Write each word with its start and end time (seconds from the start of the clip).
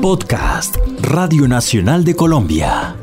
Podcast 0.00 0.76
Radio 1.02 1.46
Nacional 1.48 2.04
de 2.04 2.16
Colombia. 2.16 2.96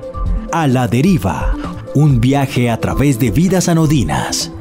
A 0.51 0.67
la 0.67 0.87
deriva. 0.87 1.53
Un 1.93 2.19
viaje 2.19 2.69
a 2.69 2.79
través 2.79 3.19
de 3.19 3.29
vidas 3.29 3.69
anodinas. 3.69 4.51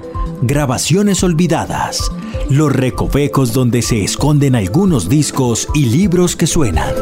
Grabaciones 0.43 1.23
olvidadas. 1.25 2.13
Los 2.51 2.71
recovecos 2.73 3.55
donde 3.55 3.81
se 3.81 4.05
esconden 4.05 4.55
algunos 4.55 5.09
discos 5.09 5.69
y 5.75 5.87
libros 5.87 6.37
que 6.37 6.47
suenan. 6.47 6.93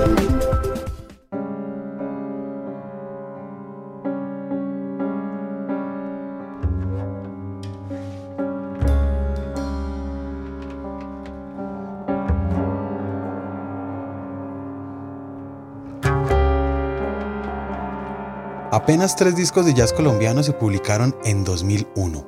Apenas 18.88 19.16
tres 19.16 19.36
discos 19.36 19.66
de 19.66 19.74
jazz 19.74 19.92
colombiano 19.92 20.42
se 20.42 20.54
publicaron 20.54 21.14
en 21.22 21.44
2001, 21.44 22.26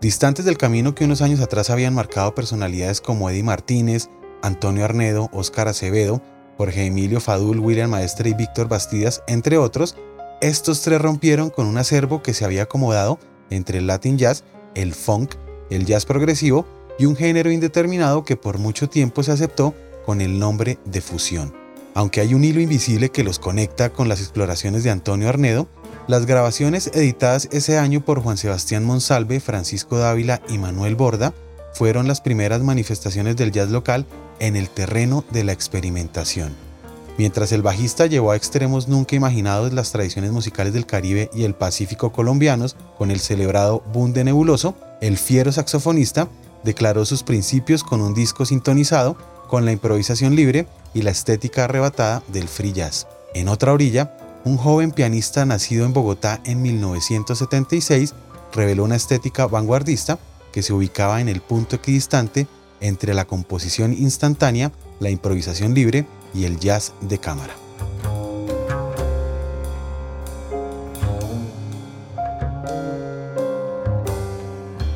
distantes 0.00 0.44
del 0.44 0.58
camino 0.58 0.92
que 0.92 1.04
unos 1.04 1.22
años 1.22 1.38
atrás 1.38 1.70
habían 1.70 1.94
marcado 1.94 2.34
personalidades 2.34 3.00
como 3.00 3.30
Eddie 3.30 3.44
Martínez, 3.44 4.10
Antonio 4.42 4.84
Arnedo, 4.84 5.30
Óscar 5.32 5.68
Acevedo, 5.68 6.20
Jorge 6.58 6.86
Emilio 6.86 7.20
Fadul, 7.20 7.60
William 7.60 7.90
Maestre 7.90 8.30
y 8.30 8.34
Víctor 8.34 8.66
Bastidas, 8.66 9.22
entre 9.28 9.56
otros, 9.56 9.94
estos 10.40 10.82
tres 10.82 11.00
rompieron 11.00 11.48
con 11.48 11.68
un 11.68 11.78
acervo 11.78 12.24
que 12.24 12.34
se 12.34 12.44
había 12.44 12.64
acomodado 12.64 13.20
entre 13.48 13.78
el 13.78 13.86
Latin 13.86 14.18
Jazz, 14.18 14.42
el 14.74 14.94
funk, 14.94 15.36
el 15.70 15.86
jazz 15.86 16.06
progresivo 16.06 16.66
y 16.98 17.06
un 17.06 17.14
género 17.14 17.52
indeterminado 17.52 18.24
que 18.24 18.36
por 18.36 18.58
mucho 18.58 18.88
tiempo 18.88 19.22
se 19.22 19.30
aceptó 19.30 19.76
con 20.04 20.20
el 20.20 20.40
nombre 20.40 20.80
de 20.86 21.02
fusión. 21.02 21.54
Aunque 21.94 22.20
hay 22.20 22.34
un 22.34 22.42
hilo 22.42 22.60
invisible 22.60 23.10
que 23.10 23.22
los 23.22 23.38
conecta 23.38 23.90
con 23.90 24.08
las 24.08 24.20
exploraciones 24.20 24.82
de 24.82 24.90
Antonio 24.90 25.28
Arnedo, 25.28 25.68
las 26.10 26.26
grabaciones 26.26 26.88
editadas 26.88 27.48
ese 27.52 27.78
año 27.78 28.00
por 28.00 28.20
Juan 28.20 28.36
Sebastián 28.36 28.84
Monsalve, 28.84 29.38
Francisco 29.38 29.96
Dávila 29.96 30.42
y 30.48 30.58
Manuel 30.58 30.96
Borda 30.96 31.32
fueron 31.72 32.08
las 32.08 32.20
primeras 32.20 32.62
manifestaciones 32.62 33.36
del 33.36 33.52
jazz 33.52 33.70
local 33.70 34.06
en 34.40 34.56
el 34.56 34.68
terreno 34.68 35.24
de 35.30 35.44
la 35.44 35.52
experimentación. 35.52 36.52
Mientras 37.16 37.52
el 37.52 37.62
bajista 37.62 38.06
llevó 38.06 38.32
a 38.32 38.36
extremos 38.36 38.88
nunca 38.88 39.14
imaginados 39.14 39.72
las 39.72 39.92
tradiciones 39.92 40.32
musicales 40.32 40.72
del 40.72 40.84
Caribe 40.84 41.30
y 41.32 41.44
el 41.44 41.54
Pacífico 41.54 42.10
colombianos 42.10 42.74
con 42.98 43.12
el 43.12 43.20
celebrado 43.20 43.84
Bunde 43.92 44.24
Nebuloso, 44.24 44.74
el 45.00 45.16
fiero 45.16 45.52
saxofonista 45.52 46.26
declaró 46.64 47.04
sus 47.04 47.22
principios 47.22 47.84
con 47.84 48.00
un 48.00 48.14
disco 48.14 48.46
sintonizado 48.46 49.16
con 49.46 49.64
la 49.64 49.70
improvisación 49.70 50.34
libre 50.34 50.66
y 50.92 51.02
la 51.02 51.12
estética 51.12 51.66
arrebatada 51.66 52.24
del 52.26 52.48
free 52.48 52.72
jazz. 52.72 53.06
En 53.32 53.46
otra 53.48 53.72
orilla, 53.72 54.16
un 54.44 54.56
joven 54.56 54.90
pianista 54.90 55.44
nacido 55.44 55.84
en 55.84 55.92
Bogotá 55.92 56.40
en 56.44 56.62
1976 56.62 58.14
reveló 58.52 58.84
una 58.84 58.96
estética 58.96 59.46
vanguardista 59.46 60.18
que 60.52 60.62
se 60.62 60.72
ubicaba 60.72 61.20
en 61.20 61.28
el 61.28 61.40
punto 61.40 61.76
equidistante 61.76 62.46
entre 62.80 63.14
la 63.14 63.26
composición 63.26 63.92
instantánea, 63.92 64.72
la 64.98 65.10
improvisación 65.10 65.74
libre 65.74 66.06
y 66.34 66.44
el 66.44 66.58
jazz 66.58 66.92
de 67.02 67.18
cámara. 67.18 67.54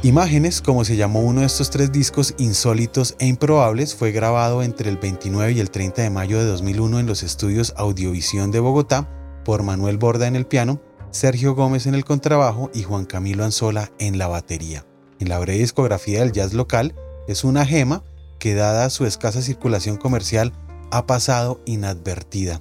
Imágenes, 0.02 0.60
como 0.60 0.84
se 0.84 0.96
llamó 0.96 1.20
uno 1.20 1.40
de 1.40 1.46
estos 1.46 1.70
tres 1.70 1.90
discos 1.90 2.34
insólitos 2.36 3.16
e 3.18 3.26
improbables, 3.26 3.94
fue 3.94 4.12
grabado 4.12 4.62
entre 4.62 4.90
el 4.90 4.98
29 4.98 5.52
y 5.52 5.60
el 5.60 5.70
30 5.70 6.02
de 6.02 6.10
mayo 6.10 6.38
de 6.38 6.44
2001 6.44 7.00
en 7.00 7.06
los 7.06 7.22
estudios 7.22 7.72
Audiovisión 7.76 8.50
de 8.50 8.60
Bogotá 8.60 9.08
por 9.44 9.62
Manuel 9.62 9.98
Borda 9.98 10.26
en 10.26 10.36
el 10.36 10.46
piano, 10.46 10.80
Sergio 11.10 11.54
Gómez 11.54 11.86
en 11.86 11.94
el 11.94 12.04
contrabajo 12.04 12.70
y 12.74 12.82
Juan 12.82 13.04
Camilo 13.04 13.44
Anzola 13.44 13.92
en 13.98 14.18
la 14.18 14.26
batería. 14.26 14.84
En 15.20 15.28
la 15.28 15.38
breve 15.38 15.60
discografía 15.60 16.20
del 16.20 16.32
jazz 16.32 16.54
local 16.54 16.94
es 17.28 17.44
una 17.44 17.64
gema 17.64 18.02
que 18.38 18.54
dada 18.54 18.90
su 18.90 19.06
escasa 19.06 19.40
circulación 19.40 19.96
comercial 19.96 20.52
ha 20.90 21.06
pasado 21.06 21.60
inadvertida. 21.66 22.60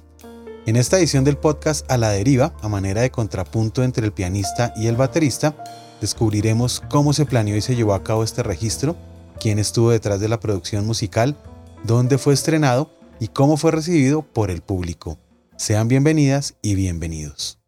En 0.66 0.76
esta 0.76 0.98
edición 0.98 1.24
del 1.24 1.36
podcast 1.36 1.90
A 1.90 1.98
la 1.98 2.10
deriva, 2.10 2.54
a 2.62 2.68
manera 2.68 3.02
de 3.02 3.10
contrapunto 3.10 3.82
entre 3.82 4.06
el 4.06 4.12
pianista 4.12 4.72
y 4.76 4.86
el 4.86 4.96
baterista, 4.96 5.54
descubriremos 6.00 6.82
cómo 6.88 7.12
se 7.12 7.26
planeó 7.26 7.56
y 7.56 7.60
se 7.60 7.76
llevó 7.76 7.92
a 7.92 8.02
cabo 8.02 8.24
este 8.24 8.42
registro, 8.42 8.96
quién 9.40 9.58
estuvo 9.58 9.90
detrás 9.90 10.20
de 10.20 10.28
la 10.28 10.40
producción 10.40 10.86
musical, 10.86 11.36
dónde 11.84 12.18
fue 12.18 12.32
estrenado 12.32 12.90
y 13.20 13.28
cómo 13.28 13.56
fue 13.56 13.72
recibido 13.72 14.22
por 14.22 14.50
el 14.50 14.62
público. 14.62 15.18
Sean 15.56 15.86
bienvenidas 15.86 16.56
y 16.62 16.74
bienvenidos. 16.74 17.60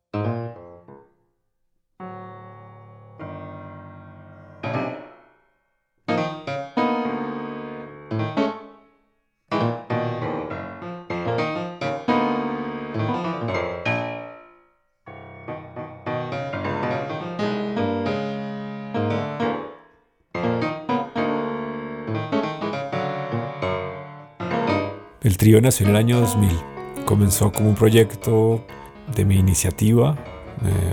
El 25.23 25.39
trío 25.39 25.61
nació 25.61 25.87
en 25.87 25.91
el 25.91 25.97
año 25.97 26.21
2000 26.21 26.76
comenzó 27.06 27.53
como 27.53 27.71
un 27.71 27.77
proyecto 27.77 28.67
de 29.15 29.25
mi 29.25 29.37
iniciativa. 29.39 30.19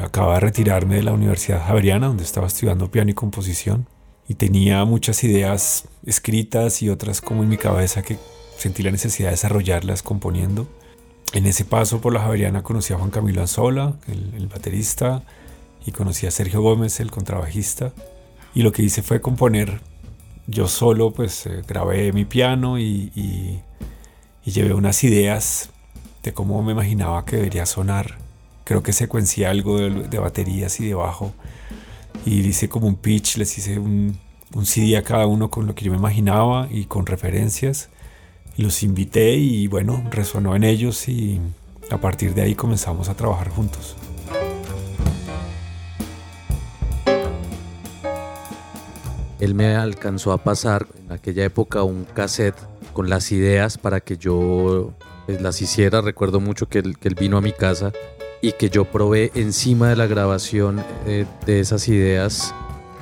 acababa 0.04 0.36
de 0.36 0.40
retirarme 0.42 0.98
de 0.98 1.04
la 1.04 1.12
Universidad 1.12 1.66
Javeriana, 1.66 2.08
donde 2.08 2.24
estaba 2.24 2.48
estudiando 2.48 2.92
piano 2.92 3.10
y 3.10 3.14
composición, 3.14 3.88
y 4.28 4.36
tenía 4.36 4.86
muchas 4.86 5.24
ideas 5.24 5.86
escritas 6.06 6.82
y 6.82 6.90
otras 6.90 7.20
como 7.20 7.44
en 7.44 7.50
mi 7.50 7.58
cabeza 7.58 8.04
que 8.04 8.18
sentí 8.58 8.84
la 8.84 8.92
necesidad 8.92 9.30
de 9.30 9.32
desarrollarlas 9.32 10.04
componiendo. 10.04 10.68
En 11.34 11.48
ese 11.48 11.66
paso 11.66 12.00
por 12.00 12.14
la 12.14 12.22
Javeriana 12.22 12.62
conocí 12.62 12.94
a 12.94 12.98
Juan 12.98 13.10
Camilo 13.10 13.42
Anzola, 13.42 13.96
el, 14.08 14.48
baterista, 14.48 15.24
y 15.86 15.92
conocí 15.92 16.28
a 16.28 16.32
Sergio 16.32 16.62
Gómez, 16.62 17.00
el 17.00 17.10
contrabajista. 17.10 17.92
Y 18.54 18.62
lo 18.62 18.72
que 18.72 18.84
hice 18.84 19.02
fue 19.02 19.20
componer 19.20 19.82
yo 20.46 20.68
solo, 20.68 21.12
pues 21.12 21.48
eh, 21.48 21.64
grabé 21.68 22.14
mi 22.14 22.26
piano 22.26 22.78
y, 22.78 23.12
y 23.16 24.52
llevé 24.52 24.74
unas 24.74 25.04
ideas 25.04 25.73
de 26.24 26.34
cómo 26.34 26.64
me 26.64 26.72
imaginaba 26.72 27.26
que 27.26 27.36
debería 27.36 27.66
sonar. 27.66 28.18
Creo 28.64 28.82
que 28.82 28.94
secuencié 28.94 29.46
algo 29.46 29.78
de, 29.78 30.20
baterías 30.20 30.80
y 30.80 30.88
de 30.88 30.94
bajo. 30.94 31.34
Y 32.26 32.40
hice 32.40 32.70
como 32.70 32.88
un 32.88 32.96
pitch, 32.96 33.38
les 33.38 33.58
hice 33.58 33.78
un, 33.78 34.18
un 34.54 34.66
CD 34.66 34.96
a 34.96 35.04
cada 35.04 35.28
uno 35.28 35.50
con 35.50 35.68
lo 35.68 35.76
que 35.76 35.84
yo 35.84 35.92
me 35.92 35.98
imaginaba 35.98 36.68
y 36.72 36.86
con 36.86 37.06
referencias. 37.06 37.90
Los 38.56 38.84
invité 38.84 39.36
y 39.36 39.68
bueno, 39.68 40.04
resonó 40.12 40.56
en 40.56 40.64
ellos 40.64 41.10
y 41.10 41.42
a 41.92 41.98
partir 41.98 42.34
de 42.34 42.44
ahí 42.44 42.56
comenzamos 42.56 43.10
a 43.10 43.16
trabajar 43.16 43.50
juntos. 43.50 43.98
Él 49.40 49.56
me 49.56 49.76
alcanzó 49.76 50.32
a 50.32 50.38
pasar 50.38 50.88
en 51.04 51.12
aquella 51.12 51.44
época 51.44 51.84
un 51.84 52.06
cassette 52.06 52.56
con 52.94 53.10
las 53.10 53.30
ideas 53.34 53.78
para 53.78 54.00
que 54.00 54.16
yo 54.16 54.94
pues, 55.26 55.42
las 55.42 55.62
hiciera. 55.62 56.02
Recuerdo 56.02 56.40
mucho 56.40 56.68
que 56.68 56.80
él, 56.80 56.98
que 56.98 57.10
vino 57.10 57.38
a 57.38 57.42
mi 57.42 57.52
casa 57.52 57.92
y 58.42 58.52
que 58.52 58.70
yo 58.70 58.86
probé 58.86 59.32
encima 59.36 59.90
de 59.90 59.96
la 59.96 60.06
grabación 60.06 60.84
eh, 61.06 61.26
de 61.46 61.60
esas 61.60 61.88
ideas 61.88 62.54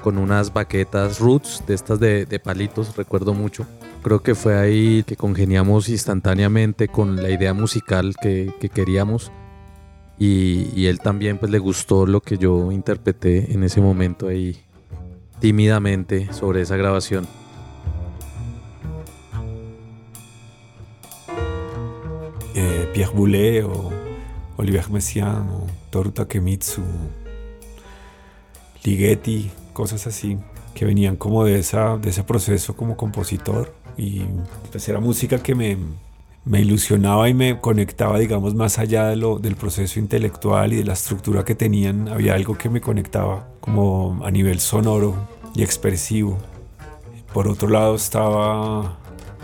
con 0.04 0.18
unas 0.18 0.54
baquetas 0.54 1.20
roots, 1.20 1.64
de 1.68 1.74
estas 1.74 2.00
de, 2.00 2.26
de, 2.26 2.40
palitos, 2.40 2.96
recuerdo 2.96 3.34
mucho. 3.34 3.66
Creo 4.04 4.22
que 4.22 4.36
fue 4.36 4.58
ahí 4.58 5.04
que 5.04 5.16
congeniamos 5.16 5.90
instantáneamente 5.90 6.88
con 6.88 7.22
la 7.22 7.30
idea 7.30 7.54
musical 7.54 8.16
que, 8.22 8.54
que 8.60 8.70
queríamos. 8.70 9.32
Y, 10.18 10.70
y, 10.76 10.86
él 10.88 11.00
también 11.00 11.40
pues 11.40 11.52
le 11.52 11.58
gustó 11.58 12.06
lo 12.06 12.22
que 12.22 12.38
yo 12.38 12.72
interpreté 12.72 13.52
en 13.54 13.64
ese 13.64 13.82
momento 13.82 14.28
ahí 14.28 14.56
tímidamente 15.40 16.32
sobre 16.32 16.62
esa 16.62 16.78
grabación. 16.78 17.28
Pierre 22.94 23.14
Boulez 23.14 23.64
o 23.64 23.92
Olivier 24.58 24.90
Messiaen 24.90 25.50
o 25.50 25.68
Toru 25.90 26.12
Takemitsu, 26.12 26.82
Ligeti, 28.84 29.52
cosas 29.74 30.08
así, 30.08 30.38
que 30.74 30.86
venían 30.86 31.16
como 31.16 31.46
de, 31.46 31.60
esa, 31.60 31.98
de 31.98 32.10
ese 32.10 32.24
proceso 32.24 32.76
como 32.76 32.98
compositor 32.98 33.74
y 33.98 34.22
pues 34.72 34.88
era 34.88 35.00
música 35.00 35.42
que 35.44 35.54
me, 35.56 35.78
me 36.46 36.62
ilusionaba 36.62 37.30
y 37.30 37.34
me 37.34 37.60
conectaba, 37.60 38.18
digamos, 38.18 38.56
más 38.56 38.80
allá 38.80 39.08
de 39.08 39.16
lo, 39.16 39.38
del 39.38 39.56
proceso 39.56 40.00
intelectual 40.00 40.74
y 40.74 40.78
de 40.78 40.86
la 40.86 40.94
estructura 40.94 41.46
que 41.46 41.56
tenían, 41.56 42.08
había 42.08 42.34
algo 42.34 42.58
que 42.58 42.70
me 42.70 42.82
conectaba 42.82 43.48
como 43.60 44.20
a 44.24 44.32
nivel 44.32 44.60
sonoro 44.60 45.16
y 45.54 45.64
expresivo. 45.64 46.38
Por 47.34 47.48
otro 47.48 47.70
lado 47.70 47.96
estaba 47.96 48.98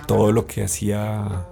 todo 0.08 0.32
lo 0.32 0.48
que 0.48 0.64
hacía 0.64 1.46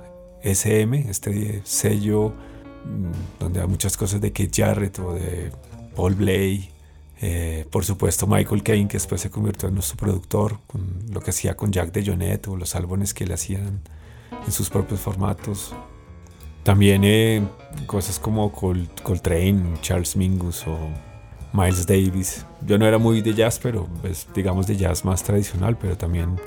SM, 0.46 1.10
este 1.10 1.62
sello 1.64 2.30
mm, 2.30 3.40
donde 3.40 3.62
hay 3.62 3.68
muchas 3.68 3.98
cosas 3.98 4.22
de 4.22 4.32
Keith 4.32 4.56
Jarrett 4.56 5.00
o 5.00 5.14
de 5.14 5.52
Paul 5.96 6.14
Blay. 6.16 6.70
Eh, 7.22 7.66
por 7.72 7.86
supuesto 7.86 8.28
Michael 8.28 8.62
Caine, 8.62 8.88
que 8.88 8.98
después 8.98 9.22
se 9.22 9.30
convirtió 9.30 9.70
en 9.70 9.76
nuestro 9.76 9.98
productor, 9.98 10.60
lo 11.12 11.22
que 11.22 11.32
hacía 11.32 11.56
con 11.56 11.72
Jack 11.72 11.92
de 11.92 12.06
Jonet 12.06 12.48
o 12.48 12.58
los 12.58 12.76
álbumes 12.76 13.14
que 13.14 13.26
le 13.26 13.34
hacían 13.34 13.82
en 14.46 14.52
sus 14.52 14.70
propios 14.70 15.00
formatos. 15.00 15.74
También 16.64 17.04
eh, 17.04 17.42
cosas 17.88 18.20
como 18.20 18.52
Coltrane, 18.52 19.80
Charles 19.82 20.16
Mingus 20.16 20.68
o 20.68 20.78
Miles 21.54 21.88
Davis. 21.88 22.46
Yo 22.66 22.78
no 22.78 22.86
era 22.86 22.98
muy 22.98 23.22
de 23.22 23.34
jazz, 23.34 23.60
pero 23.62 23.88
digamos 24.34 24.68
de 24.68 24.76
jazz 24.76 25.06
más 25.06 25.24
tradicional, 25.24 25.78
pero 25.78 25.98
también 25.98 26.38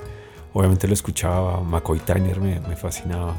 obviamente 0.53 0.87
lo 0.87 0.93
escuchaba. 0.93 1.61
McCoy 1.61 1.99
Tyner 1.99 2.39
me 2.39 2.75
fascinaba. 2.75 3.35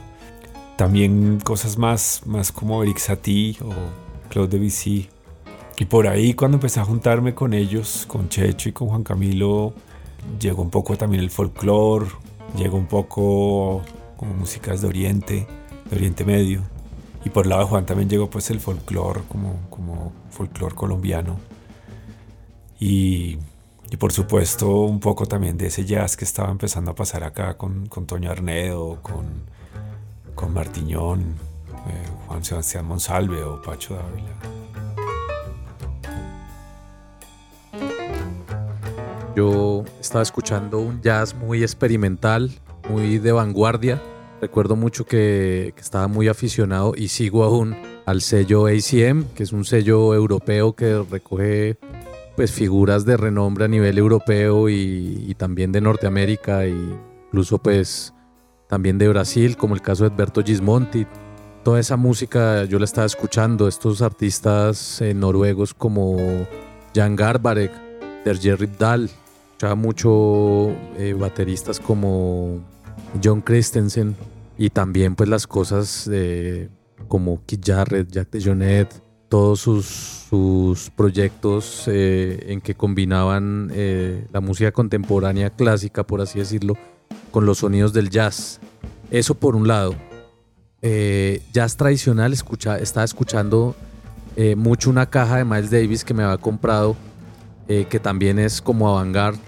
También 0.80 1.40
cosas 1.40 1.76
más, 1.76 2.22
más 2.24 2.52
como 2.52 2.82
Eric 2.82 2.96
Satie 2.96 3.54
o 3.62 3.68
Claude 4.30 4.56
Debussy. 4.58 5.10
Y 5.78 5.84
por 5.84 6.08
ahí 6.08 6.32
cuando 6.32 6.56
empecé 6.56 6.80
a 6.80 6.86
juntarme 6.86 7.34
con 7.34 7.52
ellos, 7.52 8.06
con 8.08 8.30
Checho 8.30 8.70
y 8.70 8.72
con 8.72 8.88
Juan 8.88 9.02
Camilo, 9.02 9.74
llegó 10.40 10.62
un 10.62 10.70
poco 10.70 10.96
también 10.96 11.22
el 11.22 11.28
folclore, 11.28 12.06
llegó 12.56 12.78
un 12.78 12.86
poco 12.86 13.82
como 14.16 14.32
músicas 14.32 14.80
de 14.80 14.88
Oriente, 14.88 15.46
de 15.90 15.96
Oriente 15.96 16.24
Medio. 16.24 16.62
Y 17.26 17.28
por 17.28 17.44
el 17.44 17.50
lado 17.50 17.64
de 17.64 17.68
Juan 17.68 17.84
también 17.84 18.08
llegó 18.08 18.30
pues 18.30 18.48
el 18.48 18.58
folclore 18.58 19.20
como, 19.28 19.60
como 19.68 20.14
folclore 20.30 20.74
colombiano. 20.74 21.38
Y, 22.78 23.36
por 23.98 24.12
supuesto 24.12 24.84
un 24.84 24.98
poco 24.98 25.26
también 25.26 25.58
de 25.58 25.66
ese 25.66 25.84
jazz 25.84 26.16
que 26.16 26.24
estaba 26.24 26.50
empezando 26.50 26.92
a 26.92 26.94
pasar 26.94 27.22
acá 27.22 27.58
con, 27.58 27.84
con 27.84 28.06
Toño 28.06 28.30
Arnedo, 28.30 29.02
con, 29.02 29.44
con 30.40 30.54
Martiñón, 30.54 31.20
eh, 31.20 32.08
Juan 32.26 32.42
Sebastián 32.42 32.86
Monsalve 32.86 33.42
o 33.44 33.60
Pacho 33.60 33.94
Dávila. 33.94 34.30
Yo 39.36 39.84
estaba 40.00 40.22
escuchando 40.22 40.78
un 40.78 41.02
jazz 41.02 41.34
muy 41.34 41.62
experimental, 41.62 42.50
muy 42.88 43.18
de 43.18 43.32
vanguardia. 43.32 44.02
Recuerdo 44.40 44.76
mucho 44.76 45.04
que, 45.04 45.74
estaba 45.76 46.08
muy 46.08 46.28
aficionado 46.28 46.94
y 46.96 47.08
sigo 47.08 47.44
aún 47.44 47.76
al 48.06 48.22
sello 48.22 48.66
ACM, 48.66 49.24
que 49.34 49.42
es 49.42 49.52
un 49.52 49.66
sello 49.66 50.14
europeo 50.14 50.74
que 50.74 51.04
recoge 51.10 51.78
pues 52.34 52.50
figuras 52.50 53.04
de 53.04 53.18
renombre 53.18 53.66
a 53.66 53.68
nivel 53.68 53.98
europeo 53.98 54.70
y, 54.70 55.34
también 55.36 55.72
de 55.72 55.82
Norteamérica 55.82 56.64
e 56.64 56.74
incluso 57.26 57.58
pues 57.58 58.14
también 58.70 58.96
de 58.96 59.08
Brasil, 59.08 59.56
como 59.58 59.74
el 59.74 59.82
caso 59.82 60.08
de 60.08 60.14
Edberto 60.14 60.42
Gismonti. 60.42 61.06
Toda 61.62 61.78
esa 61.78 61.98
música 61.98 62.64
yo 62.64 62.78
la 62.78 62.86
estaba 62.86 63.06
escuchando, 63.06 63.68
estos 63.68 64.00
artistas 64.00 65.02
eh, 65.02 65.12
noruegos 65.12 65.74
como 65.74 66.16
Jan 66.94 67.16
Garbarek, 67.16 67.72
Derje 68.24 68.56
Ripdal, 68.56 69.10
escuchaba 69.50 69.74
mucho 69.74 70.70
eh, 70.96 71.14
bateristas 71.18 71.78
como 71.78 72.60
John 73.22 73.42
Christensen 73.42 74.16
y 74.56 74.70
también 74.70 75.14
pues 75.14 75.28
las 75.28 75.46
cosas 75.46 76.08
como 77.08 77.42
Keith 77.44 77.66
Jarrett, 77.66 78.10
Jack 78.10 78.30
DeJohnette, 78.30 79.02
todos 79.30 79.60
sus, 79.60 80.90
proyectos 80.96 81.84
eh, 81.86 82.46
en 82.48 82.60
que 82.60 82.74
combinaban 82.74 83.70
eh, 83.72 84.26
la 84.32 84.40
música 84.40 84.70
contemporánea 84.72 85.50
clásica, 85.50 86.04
por 86.04 86.20
así 86.20 86.40
decirlo, 86.40 86.76
con 87.30 87.46
los 87.46 87.58
sonidos 87.58 87.92
del 87.92 88.10
jazz. 88.10 88.60
Eso 89.10 89.34
por 89.34 89.56
un 89.56 89.68
lado. 89.68 89.94
Eh, 90.82 91.42
jazz 91.52 91.76
tradicional, 91.76 92.32
escucha, 92.32 92.78
estaba 92.78 93.04
escuchando 93.04 93.74
mucho 94.56 94.88
una 94.88 95.04
caja 95.04 95.36
de 95.36 95.44
Miles 95.44 95.70
Davis 95.70 96.02
que 96.02 96.14
me 96.14 96.22
había 96.22 96.38
comprado, 96.38 96.96
que 97.68 98.00
también 98.00 98.38
es 98.38 98.62
como 98.62 98.98
avant 98.98 99.38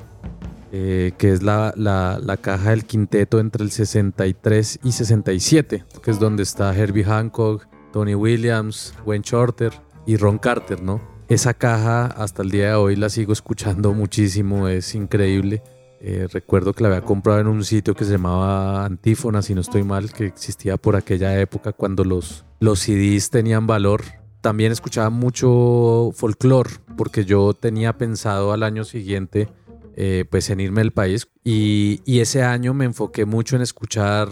que 0.70 1.14
es 1.18 1.42
la, 1.42 1.72
la, 1.76 2.18
la, 2.22 2.36
caja 2.36 2.70
del 2.70 2.84
quinteto 2.84 3.40
entre 3.40 3.64
el 3.64 3.70
63 3.70 4.80
y 4.82 4.92
67, 4.92 5.84
que 6.02 6.10
es 6.10 6.18
donde 6.18 6.42
está 6.42 6.76
Herbie 6.76 7.04
Hancock, 7.04 7.66
Tony 7.92 8.14
Williams, 8.14 8.94
Wayne 9.04 9.24
Shorter 9.24 9.72
y 10.06 10.16
Ron 10.16 10.38
Carter, 10.38 10.82
¿no? 10.82 11.00
Esa 11.28 11.54
caja 11.54 12.06
hasta 12.06 12.42
el 12.42 12.50
día 12.50 12.68
de 12.68 12.74
hoy 12.74 12.96
la 12.96 13.08
sigo 13.08 13.32
escuchando 13.32 13.92
muchísimo, 13.94 14.66
es 14.68 14.94
increíble. 14.94 15.62
Eh, 16.04 16.26
recuerdo 16.32 16.72
que 16.72 16.82
la 16.82 16.88
había 16.88 17.02
comprado 17.02 17.38
en 17.38 17.46
un 17.46 17.64
sitio 17.64 17.94
que 17.94 18.04
se 18.04 18.12
llamaba 18.12 18.84
Antífona, 18.84 19.40
si 19.40 19.54
no 19.54 19.60
estoy 19.60 19.84
mal, 19.84 20.12
que 20.12 20.26
existía 20.26 20.76
por 20.76 20.96
aquella 20.96 21.40
época 21.40 21.72
cuando 21.72 22.02
los, 22.02 22.44
los 22.58 22.80
CDs 22.80 23.30
tenían 23.30 23.68
valor. 23.68 24.02
También 24.40 24.72
escuchaba 24.72 25.10
mucho 25.10 26.10
folclore, 26.12 26.70
porque 26.96 27.24
yo 27.24 27.54
tenía 27.54 27.98
pensado 27.98 28.52
al 28.52 28.64
año 28.64 28.82
siguiente 28.82 29.48
eh, 29.94 30.24
pues 30.28 30.50
en 30.50 30.58
irme 30.58 30.80
del 30.80 30.90
país 30.90 31.28
y, 31.44 32.00
y, 32.06 32.20
ese 32.20 32.42
año 32.42 32.72
me 32.72 32.86
enfoqué 32.86 33.26
mucho 33.26 33.56
en 33.56 33.62
escuchar, 33.62 34.30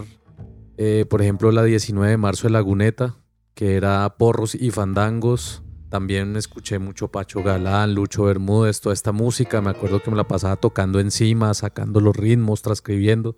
eh, 0.77 1.05
por 1.07 1.21
ejemplo, 1.21 1.51
la 1.51 1.63
19 1.63 2.09
de 2.09 2.17
marzo 2.17 2.47
de 2.47 2.53
Laguneta, 2.53 3.15
que 3.53 3.75
era 3.75 4.09
porros 4.17 4.55
y 4.55 4.71
fandangos. 4.71 5.60
También 5.91 6.37
escuché 6.37 6.79
mucho 6.79 7.09
Pacho 7.09 7.43
Galán, 7.43 7.93
Lucho 7.93 8.23
Bermúdez, 8.23 8.79
toda 8.79 8.93
esta 8.93 9.11
música. 9.11 9.59
Me 9.59 9.71
acuerdo 9.71 10.01
que 10.01 10.09
me 10.09 10.15
la 10.15 10.25
pasaba 10.25 10.55
tocando 10.55 11.01
encima, 11.01 11.53
sacando 11.53 11.99
los 11.99 12.15
ritmos, 12.15 12.61
transcribiendo. 12.61 13.35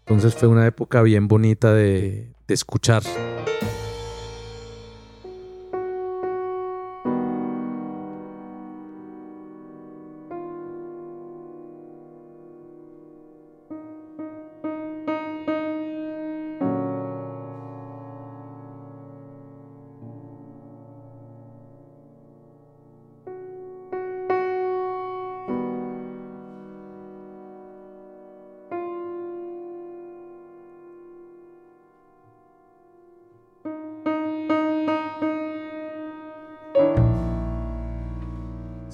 Entonces 0.00 0.34
fue 0.34 0.48
una 0.48 0.66
época 0.66 1.00
bien 1.02 1.28
bonita 1.28 1.72
de, 1.72 2.32
de 2.48 2.54
escuchar. 2.54 3.04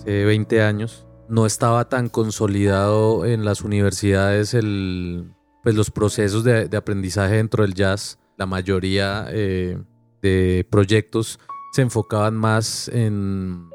Hace 0.08 0.24
20 0.24 0.62
años, 0.62 1.06
no 1.28 1.44
estaba 1.44 1.88
tan 1.88 2.08
consolidado 2.08 3.26
en 3.26 3.44
las 3.44 3.60
universidades 3.60 4.54
el, 4.54 5.30
pues 5.62 5.74
los 5.74 5.90
procesos 5.90 6.44
de, 6.44 6.74
aprendizaje 6.74 7.36
dentro 7.36 7.62
del 7.62 7.74
jazz. 7.74 8.18
La 8.38 8.46
mayoría 8.46 9.26
eh, 9.30 9.78
de 10.22 10.66
proyectos 10.70 11.38
se 11.72 11.82
enfocaban 11.82 12.34
más 12.36 12.88
en, 12.88 13.68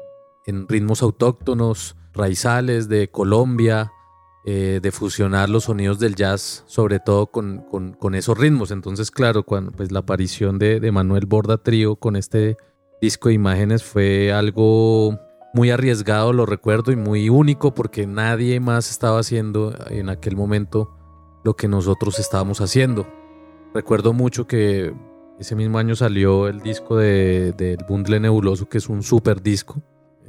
en 0.46 0.66
ritmos 0.66 1.02
autóctonos, 1.02 1.96
raizales 2.12 2.88
de 2.88 3.08
Colombia, 3.08 3.92
eh, 4.44 4.80
de 4.82 4.90
fusionar 4.90 5.48
los 5.48 5.64
sonidos 5.64 6.00
del 6.00 6.16
jazz, 6.16 6.64
sobre 6.66 6.98
todo 6.98 7.28
con, 7.28 7.64
con, 7.70 7.92
con 7.92 8.16
esos 8.16 8.36
ritmos. 8.36 8.72
Entonces, 8.72 9.12
claro, 9.12 9.44
cuando, 9.44 9.70
pues, 9.70 9.92
la 9.92 10.00
aparición 10.00 10.58
de, 10.58 10.80
de 10.80 10.90
Manuel 10.90 11.26
Borda 11.26 11.58
Trío 11.58 11.94
con 11.94 12.16
este 12.16 12.56
disco 13.00 13.28
de 13.28 13.34
imágenes 13.34 13.84
fue 13.84 14.32
algo 14.32 15.18
muy 15.54 15.70
arriesgado, 15.70 16.32
lo 16.32 16.44
recuerdo, 16.46 16.92
y 16.92 16.96
muy 16.96 17.30
único 17.30 17.74
porque 17.74 18.06
nadie 18.06 18.60
más 18.60 18.90
estaba 18.90 19.20
haciendo 19.20 19.72
en 19.88 20.08
aquel 20.08 20.36
momento 20.36 20.90
lo 21.44 21.54
que 21.54 21.68
nosotros 21.68 22.18
estábamos 22.18 22.60
haciendo. 22.60 23.06
Recuerdo 23.72 24.12
mucho 24.12 24.46
que 24.46 24.92
ese 25.38 25.54
mismo 25.54 25.78
año 25.78 25.94
salió 25.94 26.48
el 26.48 26.60
disco 26.60 26.96
del 26.96 27.56
de, 27.56 27.78
Bundle 27.88 28.20
Nebuloso, 28.20 28.68
que 28.68 28.78
es 28.78 28.88
un 28.88 29.02
super 29.02 29.42
disco 29.42 29.80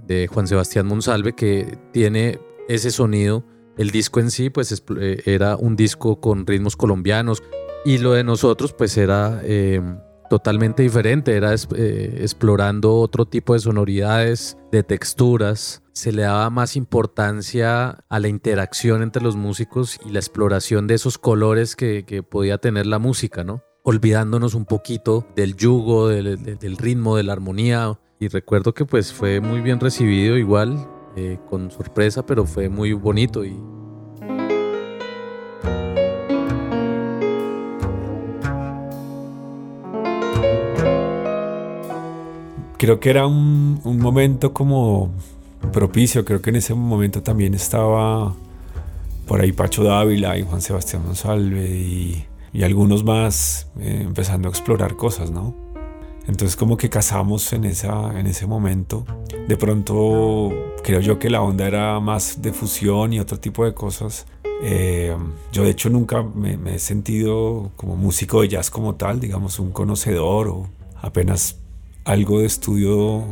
de 0.06 0.28
Juan 0.28 0.48
Sebastián 0.48 0.86
Monsalve, 0.86 1.34
que 1.34 1.78
tiene 1.92 2.40
ese 2.68 2.92
sonido. 2.92 3.44
El 3.78 3.90
disco 3.90 4.20
en 4.20 4.30
sí, 4.30 4.52
pues 4.52 4.84
eh, 5.00 5.24
era 5.26 5.58
un 5.58 5.76
disco 5.76 6.20
con 6.20 6.46
ritmos 6.46 6.76
colombianos, 6.76 7.42
y 7.84 7.98
lo 7.98 8.14
de 8.14 8.24
nosotros, 8.24 8.74
pues 8.74 8.96
era 8.98 9.42
eh, 9.44 9.82
totalmente 10.30 10.84
diferente, 10.84 11.36
era 11.36 11.54
eh, 11.54 12.18
explorando 12.22 12.96
otro 12.96 13.26
tipo 13.26 13.54
de 13.54 13.60
sonoridades, 13.60 14.58
de 14.72 14.84
texturas, 14.84 15.84
se 15.96 16.12
le 16.12 16.24
daba 16.24 16.50
más 16.50 16.76
importancia 16.76 18.04
a 18.10 18.20
la 18.20 18.28
interacción 18.28 19.02
entre 19.02 19.24
los 19.24 19.38
músicos 19.38 19.98
y 20.06 20.10
la 20.10 20.20
exploración 20.20 20.88
de 20.88 20.96
esos 20.96 21.18
colores 21.18 21.76
que, 21.78 22.04
podía 22.30 22.58
tener 22.58 22.86
la 22.86 23.00
música, 23.00 23.46
¿no? 23.46 23.64
Olvidándonos 23.84 24.56
un 24.56 24.66
poquito 24.66 25.26
del 25.36 25.56
yugo, 25.56 26.10
del, 26.10 26.78
ritmo, 26.78 27.16
de 27.16 27.24
la 27.24 27.34
armonía. 27.34 27.98
Y 28.20 28.28
recuerdo 28.28 28.74
que 28.74 28.84
pues 28.86 29.14
fue 29.14 29.40
muy 29.40 29.62
bien 29.62 29.80
recibido 29.80 30.38
igual, 30.38 30.86
eh, 31.16 31.40
con 31.50 31.72
sorpresa, 31.72 32.26
pero 32.26 32.46
fue 32.46 32.68
muy 32.68 32.92
bonito 32.92 33.46
y 33.46 33.58
creo 42.78 43.00
que 43.00 43.10
era 43.10 43.26
un, 43.28 43.80
un 43.84 44.00
momento 44.00 44.54
como 44.54 45.12
propicio, 45.72 46.26
creo 46.26 46.42
que 46.42 46.50
en 46.50 46.58
ese 46.58 46.74
momento 46.74 47.22
también 47.22 47.54
estaba 47.54 48.34
por 49.28 49.42
ahí 49.42 49.52
Pacho 49.52 49.84
Dávila 49.84 50.38
y 50.38 50.44
Juan 50.44 50.62
Sebastián 50.62 51.04
Monsalve 51.06 51.70
y, 51.70 52.26
y 52.54 52.64
algunos 52.64 53.04
más 53.04 53.68
eh, 53.80 54.02
empezando 54.04 54.48
a 54.48 54.52
explorar 54.52 54.96
cosas, 54.96 55.32
¿no? 55.32 55.56
Entonces 56.28 56.56
como 56.56 56.78
que 56.78 56.90
casamos 56.90 57.54
en, 57.54 57.66
esa, 57.66 58.20
en 58.20 58.26
ese 58.26 58.48
momento. 58.48 59.06
De 59.48 59.58
pronto 59.58 60.52
creo 60.84 61.00
yo 61.00 61.20
que 61.20 61.30
la 61.30 61.42
onda 61.42 61.68
era 61.68 62.00
más 62.00 62.42
de 62.42 62.52
fusión 62.52 63.14
y 63.14 63.20
otro 63.20 63.40
tipo 63.40 63.66
de 63.66 63.74
cosas. 63.74 64.26
Eh, 64.64 65.16
yo 65.52 65.64
de 65.64 65.70
hecho 65.70 65.90
nunca 65.90 66.24
me, 66.24 66.58
me, 66.58 66.76
he 66.76 66.80
sentido 66.80 67.72
como 67.76 67.96
músico 67.96 68.42
de 68.42 68.48
jazz 68.48 68.72
como 68.72 68.96
tal, 68.96 69.20
digamos 69.20 69.60
un 69.60 69.72
conocedor 69.72 70.48
o 70.48 70.68
apenas 71.02 71.60
algo 72.06 72.40
de 72.40 72.46
estudio 72.46 73.24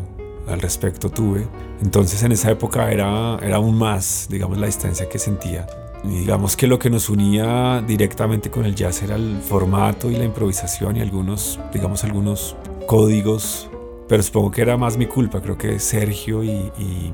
al 0.48 0.60
respecto 0.60 1.10
tuve. 1.10 1.48
Entonces 1.82 2.22
en 2.24 2.32
esa 2.32 2.52
época 2.52 2.92
era, 2.92 3.38
era 3.42 3.58
aún 3.58 3.78
más, 3.78 4.28
digamos, 4.30 4.58
la 4.58 4.66
distancia 4.66 5.08
que 5.08 5.20
sentía. 5.20 5.68
Y 6.04 6.20
digamos 6.20 6.58
que 6.58 6.68
lo 6.68 6.80
que 6.80 6.90
nos 6.90 7.10
unía 7.10 7.82
directamente 7.88 8.52
con 8.52 8.66
el 8.66 8.76
jazz 8.76 9.04
era 9.04 9.16
el 9.16 9.40
formato 9.42 10.12
y 10.12 10.18
la 10.18 10.26
improvisación 10.26 10.98
y 10.98 11.02
algunos, 11.02 11.60
digamos, 11.72 12.04
algunos 12.04 12.58
códigos, 12.88 13.70
pero 14.10 14.22
supongo 14.22 14.52
que 14.52 14.62
era 14.62 14.76
más 14.76 14.98
mi 14.98 15.06
culpa. 15.06 15.42
Creo 15.42 15.58
que 15.58 15.80
Sergio 15.80 16.44
y, 16.44 17.14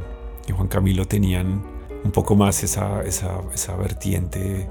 Juan 0.50 0.68
Camilo 0.68 1.06
tenían 1.06 1.64
un 2.04 2.12
poco 2.12 2.36
más 2.36 2.64
esa, 2.64 3.04
esa, 3.04 3.42
esa 3.54 3.76
vertiente 3.76 4.68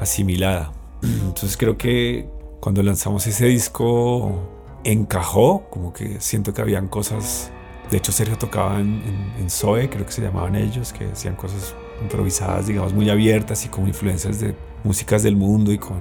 asimilada. 0.00 0.72
Entonces 1.02 1.56
creo 1.56 1.78
que 1.78 2.28
cuando 2.58 2.82
lanzamos 2.82 3.24
ese 3.28 3.46
disco 3.46 4.53
encajó, 4.84 5.68
como 5.70 5.92
que 5.92 6.20
siento 6.20 6.54
que 6.54 6.62
habían 6.62 6.88
cosas 6.88 7.50
de 7.90 7.98
hecho, 7.98 8.12
Sergio 8.12 8.38
tocaba 8.38 8.80
en, 8.80 9.02
en, 9.02 9.42
en 9.42 9.50
Zoe, 9.50 9.90
creo 9.90 10.06
que 10.06 10.12
se 10.12 10.22
llamaban 10.22 10.56
ellos, 10.56 10.92
que 10.92 11.04
hacían 11.04 11.36
cosas 11.36 11.74
improvisadas, 12.00 12.66
digamos, 12.66 12.94
muy 12.94 13.10
abiertas 13.10 13.64
y 13.66 13.68
con 13.68 13.86
influencias 13.86 14.40
de 14.40 14.54
músicas 14.84 15.22
del 15.22 15.36
mundo 15.36 15.70
y 15.70 15.78
con, 15.78 16.00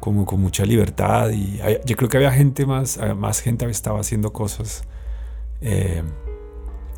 como 0.00 0.26
con 0.26 0.40
mucha 0.40 0.64
libertad. 0.64 1.30
Y 1.30 1.60
hay, 1.60 1.78
yo 1.86 1.96
creo 1.96 2.08
que 2.08 2.18
había 2.18 2.32
gente 2.32 2.66
más, 2.66 3.00
más 3.16 3.40
gente 3.40 3.68
estaba 3.70 4.00
haciendo 4.00 4.32
cosas 4.32 4.84
eh, 5.60 6.02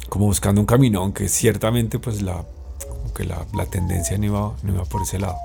como 0.09 0.26
buscando 0.26 0.61
un 0.61 0.66
camino, 0.66 1.00
aunque 1.00 1.28
ciertamente 1.28 1.99
pues 1.99 2.21
la, 2.21 2.45
como 2.88 3.14
que 3.14 3.25
la, 3.25 3.47
la 3.54 3.66
tendencia 3.66 4.18
no 4.18 4.26
iba, 4.26 4.52
no 4.62 4.75
iba 4.75 4.85
por 4.85 5.02
ese 5.02 5.18
lado. 5.18 5.37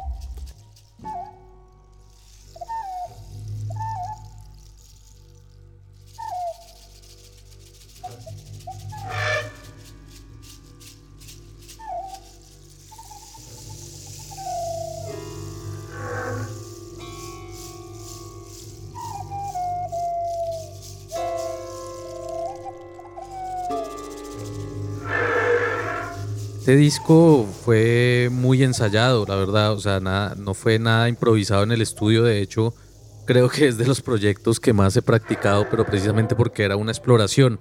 Este 26.61 26.75
disco 26.75 27.49
fue 27.65 28.29
muy 28.31 28.61
ensayado, 28.61 29.25
la 29.27 29.35
verdad, 29.35 29.73
o 29.73 29.79
sea, 29.79 29.99
nada, 29.99 30.35
no 30.35 30.53
fue 30.53 30.77
nada 30.77 31.09
improvisado 31.09 31.63
en 31.63 31.71
el 31.71 31.81
estudio, 31.81 32.23
de 32.23 32.39
hecho, 32.39 32.75
creo 33.25 33.49
que 33.49 33.67
es 33.67 33.79
de 33.79 33.87
los 33.87 34.01
proyectos 34.01 34.59
que 34.59 34.71
más 34.71 34.95
he 34.95 35.01
practicado, 35.01 35.67
pero 35.71 35.85
precisamente 35.87 36.35
porque 36.35 36.63
era 36.63 36.75
una 36.75 36.91
exploración, 36.91 37.59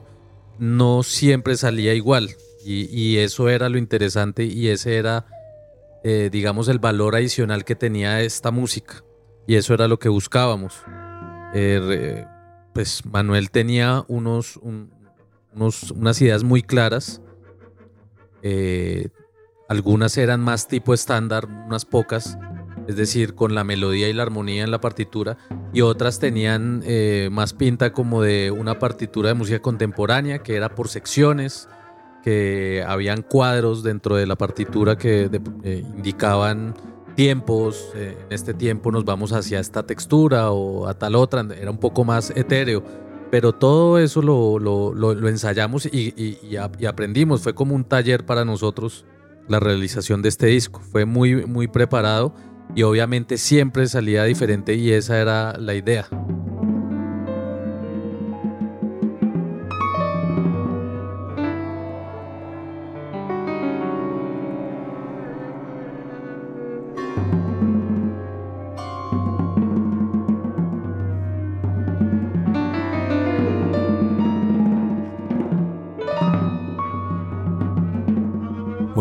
no 0.58 1.02
siempre 1.02 1.56
salía 1.56 1.94
igual, 1.94 2.36
y, 2.62 2.94
y 2.94 3.16
eso 3.16 3.48
era 3.48 3.70
lo 3.70 3.78
interesante 3.78 4.44
y 4.44 4.68
ese 4.68 4.98
era, 4.98 5.24
eh, 6.04 6.28
digamos, 6.30 6.68
el 6.68 6.78
valor 6.78 7.16
adicional 7.16 7.64
que 7.64 7.74
tenía 7.74 8.20
esta 8.20 8.50
música, 8.50 9.02
y 9.46 9.54
eso 9.54 9.72
era 9.72 9.88
lo 9.88 9.98
que 9.98 10.10
buscábamos. 10.10 10.74
Eh, 11.54 12.24
pues 12.74 13.04
Manuel 13.06 13.50
tenía 13.50 14.04
unos, 14.08 14.58
un, 14.58 14.92
unos, 15.54 15.90
unas 15.90 16.20
ideas 16.20 16.44
muy 16.44 16.62
claras, 16.62 17.20
eh, 18.42 19.08
algunas 19.68 20.16
eran 20.16 20.40
más 20.40 20.68
tipo 20.68 20.94
estándar, 20.94 21.46
unas 21.46 21.84
pocas, 21.84 22.38
es 22.88 22.96
decir, 22.96 23.34
con 23.34 23.54
la 23.54 23.62
melodía 23.62 24.08
y 24.08 24.12
la 24.12 24.22
armonía 24.22 24.64
en 24.64 24.70
la 24.70 24.80
partitura, 24.80 25.36
y 25.72 25.82
otras 25.82 26.18
tenían 26.18 26.82
eh, 26.84 27.28
más 27.30 27.52
pinta 27.52 27.92
como 27.92 28.22
de 28.22 28.50
una 28.50 28.78
partitura 28.78 29.28
de 29.28 29.34
música 29.34 29.60
contemporánea, 29.60 30.40
que 30.40 30.56
era 30.56 30.74
por 30.74 30.88
secciones, 30.88 31.68
que 32.22 32.84
habían 32.86 33.22
cuadros 33.22 33.82
dentro 33.82 34.16
de 34.16 34.26
la 34.26 34.36
partitura 34.36 34.98
que 34.98 35.28
de, 35.28 35.40
eh, 35.62 35.84
indicaban 35.96 36.74
tiempos, 37.14 37.92
en 37.94 38.16
este 38.30 38.54
tiempo 38.54 38.90
nos 38.90 39.04
vamos 39.04 39.32
hacia 39.32 39.60
esta 39.60 39.84
textura 39.84 40.50
o 40.52 40.86
a 40.86 40.94
tal 40.94 41.14
otra, 41.16 41.46
era 41.58 41.70
un 41.70 41.78
poco 41.78 42.04
más 42.04 42.30
etéreo 42.30 42.82
pero 43.30 43.52
todo 43.52 43.98
eso 43.98 44.22
lo, 44.22 44.58
lo, 44.58 44.92
lo, 44.94 45.28
ensayamos 45.28 45.86
y, 45.86 46.14
y, 46.16 46.56
aprendimos. 46.86 47.42
Fue 47.42 47.54
como 47.54 47.74
un 47.74 47.84
taller 47.84 48.26
para 48.26 48.44
nosotros 48.44 49.04
la 49.48 49.60
realización 49.60 50.20
de 50.22 50.28
este 50.28 50.46
disco. 50.46 50.80
Fue 50.80 51.04
muy, 51.04 51.46
muy 51.46 51.68
preparado 51.68 52.34
y 52.74 52.82
obviamente 52.82 53.38
siempre 53.38 53.86
salía 53.86 54.24
diferente 54.24 54.74
y 54.74 54.92
esa 54.92 55.20
era 55.20 55.56
la 55.58 55.74
idea. 55.74 56.08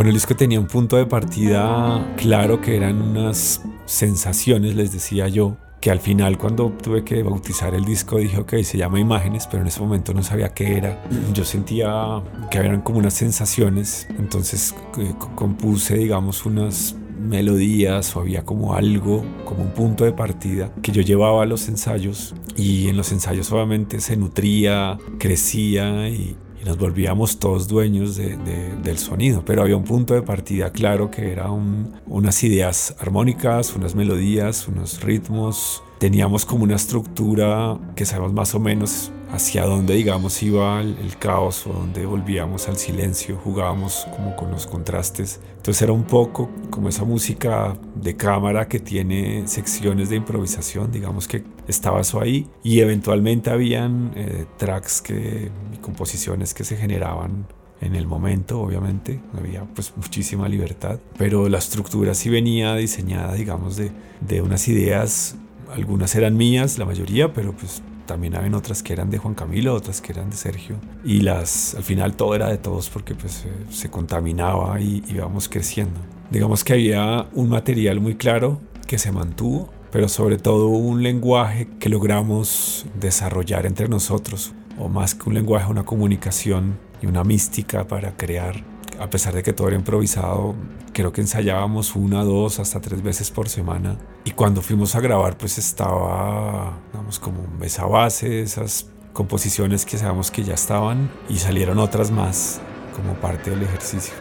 El 0.10 0.16
disco 0.16 0.36
tenía 0.36 0.60
un 0.60 0.66
punto 0.66 0.96
de 0.96 1.06
partida 1.06 2.16
claro 2.18 2.60
que 2.62 2.76
eran 2.76 3.00
unas 3.00 3.62
sensaciones, 3.86 4.74
les 4.74 4.92
decía 4.92 5.28
yo, 5.28 5.56
que 5.82 5.92
al 5.92 6.00
final 6.00 6.40
cuando 6.40 6.72
tuve 6.72 7.04
que 7.04 7.22
bautizar 7.22 7.76
el 7.76 7.86
disco 7.86 8.18
dije, 8.18 8.40
ok, 8.40 8.56
se 8.64 8.80
llama 8.80 9.00
Imágenes, 9.00 9.46
pero 9.46 9.62
en 9.62 9.68
ese 9.68 9.80
momento 9.80 10.16
no 10.16 10.24
sabía 10.24 10.50
qué 10.50 10.78
era. 10.78 11.00
Yo 11.32 11.46
sentía 11.46 12.24
que 12.50 12.58
eran 12.58 12.82
como 12.82 12.98
unas 12.98 13.14
sensaciones, 13.14 14.08
entonces 14.18 14.74
eh, 14.98 15.14
compuse, 15.36 15.94
digamos, 15.98 16.44
unas 16.44 16.96
melodías 17.20 18.16
o 18.16 18.22
había 18.22 18.44
como 18.44 18.74
algo, 18.74 19.24
como 19.46 19.62
un 19.62 19.74
punto 19.74 20.06
de 20.06 20.12
partida 20.12 20.74
que 20.82 20.92
yo 20.92 21.04
llevaba 21.04 21.44
a 21.44 21.46
los 21.46 21.70
ensayos 21.70 22.34
y 22.56 22.88
en 22.88 22.98
los 22.98 23.12
ensayos 23.12 23.52
obviamente 23.52 24.00
se 24.00 24.18
nutría, 24.18 24.98
crecía 25.20 26.10
y, 26.10 26.36
y 26.62 26.66
nos 26.66 26.78
volvíamos 26.78 27.40
todos 27.40 27.68
dueños 27.68 28.16
de, 28.16 28.38
de, 28.38 28.76
del 28.84 28.98
sonido, 28.98 29.44
pero 29.46 29.62
había 29.62 29.78
un 29.78 29.84
punto 29.84 30.14
de 30.14 30.22
partida 30.22 30.72
claro 30.72 31.10
que 31.10 31.32
era 31.32 31.52
un, 31.52 31.94
unas 32.08 32.44
ideas 32.44 32.96
armónicas, 33.00 33.76
unas 33.76 33.96
melodías, 33.96 34.68
unos 34.68 35.02
ritmos. 35.02 35.84
Teníamos 36.00 36.46
como 36.46 36.64
una 36.64 36.76
estructura 36.76 37.78
que 37.96 38.06
sabemos 38.06 38.34
más 38.34 38.56
o 38.56 38.60
menos 38.60 39.12
hacia 39.32 39.66
dónde, 39.66 39.94
digamos, 39.94 40.42
iba 40.42 40.82
el, 40.82 41.18
caos 41.18 41.68
o 41.68 41.74
dónde 41.74 42.06
volvíamos 42.06 42.68
al 42.68 42.78
silencio, 42.78 43.40
jugábamos 43.44 44.08
como 44.16 44.36
con 44.36 44.52
los 44.52 44.68
contrastes. 44.68 45.40
Entonces 45.58 45.82
era 45.82 45.92
un 45.92 46.04
poco 46.04 46.50
como 46.70 46.90
esa 46.90 47.04
música 47.04 47.78
de 47.96 48.16
cámara 48.16 48.68
que 48.68 48.80
tiene 48.80 49.48
secciones 49.48 50.10
de 50.10 50.16
improvisación, 50.16 50.92
digamos 50.92 51.28
que 51.28 51.44
estaba 51.68 52.02
eso 52.02 52.22
ahí. 52.22 52.48
Y 52.64 52.80
eventualmente 52.80 53.50
habían 53.50 54.12
eh, 54.16 54.46
tracks 54.58 55.02
que, 55.02 55.52
y 55.74 55.78
composiciones 55.78 56.54
que 56.54 56.64
se 56.64 56.78
generaban 56.78 57.48
en 57.82 57.96
el 57.96 58.08
momento, 58.08 58.60
obviamente, 58.60 59.22
había 59.38 59.64
pues 59.64 59.94
muchísima 59.96 60.50
libertad, 60.50 61.00
pero 61.18 61.48
la 61.48 61.60
estructura 61.60 62.14
sí 62.14 62.30
venía 62.30 62.76
diseñada, 62.76 63.34
digamos, 63.34 63.78
de, 63.78 63.92
de 64.20 64.42
unas 64.42 64.68
ideas, 64.68 65.38
algunas 65.74 66.14
eran 66.16 66.36
mías, 66.36 66.78
la 66.78 66.84
mayoría, 66.84 67.32
pero 67.32 67.54
pues 67.54 67.82
también 68.10 68.36
habían 68.36 68.56
otras 68.56 68.82
que 68.82 68.92
eran 68.92 69.12
de 69.12 69.20
Juan 69.20 69.36
Camilo, 69.36 69.76
otras 69.76 70.02
que 70.02 70.14
eran 70.14 70.32
de 70.32 70.36
Sergio. 70.36 70.78
Y 71.06 71.22
las, 71.22 71.76
al 71.76 71.84
final 71.84 72.16
todo 72.16 72.34
era 72.34 72.50
de 72.50 72.58
todos 72.58 72.90
porque 72.90 73.14
pues 73.14 73.46
eh, 73.46 73.52
se 73.70 73.92
contaminaba 73.92 74.82
y 74.82 75.04
íbamos 75.08 75.48
creciendo. 75.48 76.00
Digamos 76.32 76.64
que 76.64 76.74
había 76.74 77.28
un 77.34 77.50
material 77.50 78.00
muy 78.00 78.16
claro 78.16 78.62
que 78.88 78.98
se 78.98 79.12
mantuvo, 79.12 79.70
pero 79.92 80.10
sobre 80.10 80.38
todo 80.38 80.70
un 80.70 81.04
lenguaje 81.04 81.68
que 81.80 81.88
logramos 81.88 82.88
desarrollar 83.00 83.68
entre 83.68 83.88
nosotros, 83.88 84.54
o 84.80 84.90
más 84.90 85.14
que 85.14 85.30
un 85.30 85.36
lenguaje, 85.36 85.70
una 85.70 85.86
comunicación 85.86 86.80
y 87.04 87.06
una 87.06 87.24
mística 87.24 87.88
para 87.88 88.18
crear 88.18 88.64
a 89.00 89.10
pesar 89.10 89.34
de 89.34 89.44
que 89.44 89.54
todo 89.54 89.68
era 89.70 89.78
improvisado, 89.78 90.56
creo 90.94 91.12
que 91.14 91.22
ensayábamos 91.22 91.96
una, 91.96 92.24
dos, 92.24 92.60
hasta 92.60 92.82
tres 92.82 93.02
veces 93.02 93.32
por 93.32 93.48
semana. 93.48 93.98
Y 94.26 94.32
cuando 94.32 94.62
fuimos 94.62 94.96
a 94.96 95.00
grabar, 95.00 95.38
pues 95.38 95.58
estaba, 95.58 96.78
digamos, 96.92 97.20
como 97.20 97.40
esa 97.64 97.86
base, 97.86 98.42
esas 98.42 98.88
composiciones 99.14 99.86
que 99.86 99.98
sabemos 99.98 100.32
que 100.32 100.44
ya 100.44 100.54
estaban 100.54 101.10
y 101.30 101.38
salieron 101.38 101.80
otras 101.80 102.12
más 102.12 102.62
como 102.96 103.14
parte 103.14 103.50
del 103.52 103.64
ejercicio. 103.64 104.14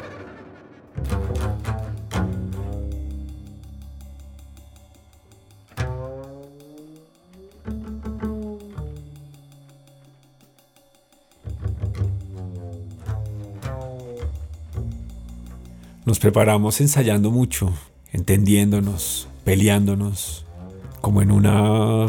Nos 16.09 16.21
preparamos 16.21 16.81
ensayando 16.81 17.31
mucho, 17.31 17.71
entendiéndonos, 18.15 19.29
peleándonos, 19.45 20.47
como 21.03 21.21
en 21.21 21.31
una 21.31 22.09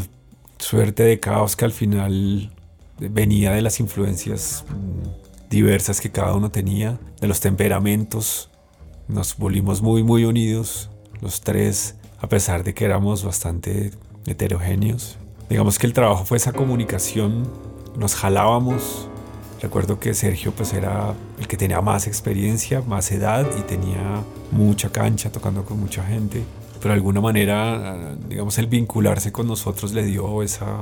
suerte 0.58 1.04
de 1.04 1.20
caos 1.20 1.58
que 1.58 1.66
al 1.66 1.74
final 1.74 2.50
venía 2.98 3.52
de 3.52 3.62
las 3.62 3.82
influencias 3.82 4.64
mm, 4.70 5.50
diversas 5.50 6.00
que 6.00 6.12
cada 6.12 6.34
uno 6.34 6.50
tenía, 6.50 6.98
de 7.20 7.28
los 7.28 7.42
temperamentos. 7.42 8.50
Nos 9.10 9.36
volvimos 9.36 9.82
muy, 9.82 10.02
muy 10.02 10.24
unidos, 10.24 10.90
los 11.20 11.42
tres, 11.42 11.96
a 12.22 12.30
pesar 12.30 12.64
de 12.64 12.74
que 12.74 12.86
éramos 12.86 13.26
bastante 13.26 13.92
heterogéneos. 14.26 15.18
Digamos 15.50 15.78
que 15.78 15.88
el 15.88 15.92
trabajo 15.92 16.24
fue 16.24 16.38
esa 16.38 16.54
comunicación, 16.54 17.52
nos 17.98 18.16
jalábamos, 18.16 19.10
Recuerdo 19.62 20.00
que 20.00 20.14
Sergio 20.14 20.54
pues 20.54 20.74
era 20.74 21.14
el 21.38 21.48
que 21.48 21.58
tenía 21.58 21.82
más 21.82 22.08
experiencia, 22.08 22.82
más 22.82 23.12
edad 23.12 23.46
y 23.58 23.62
tenía 23.64 24.24
mucha 24.52 24.90
cancha 24.90 25.32
tocando 25.32 25.66
con 25.66 25.80
mucha 25.80 26.04
gente. 26.04 26.44
Pero 26.80 26.94
de 26.94 26.96
alguna 26.96 27.20
manera, 27.20 28.16
digamos, 28.30 28.58
el 28.58 28.68
vincularse 28.68 29.34
con 29.34 29.48
nosotros 29.48 29.92
le 29.92 30.04
dio 30.04 30.44
esa 30.44 30.78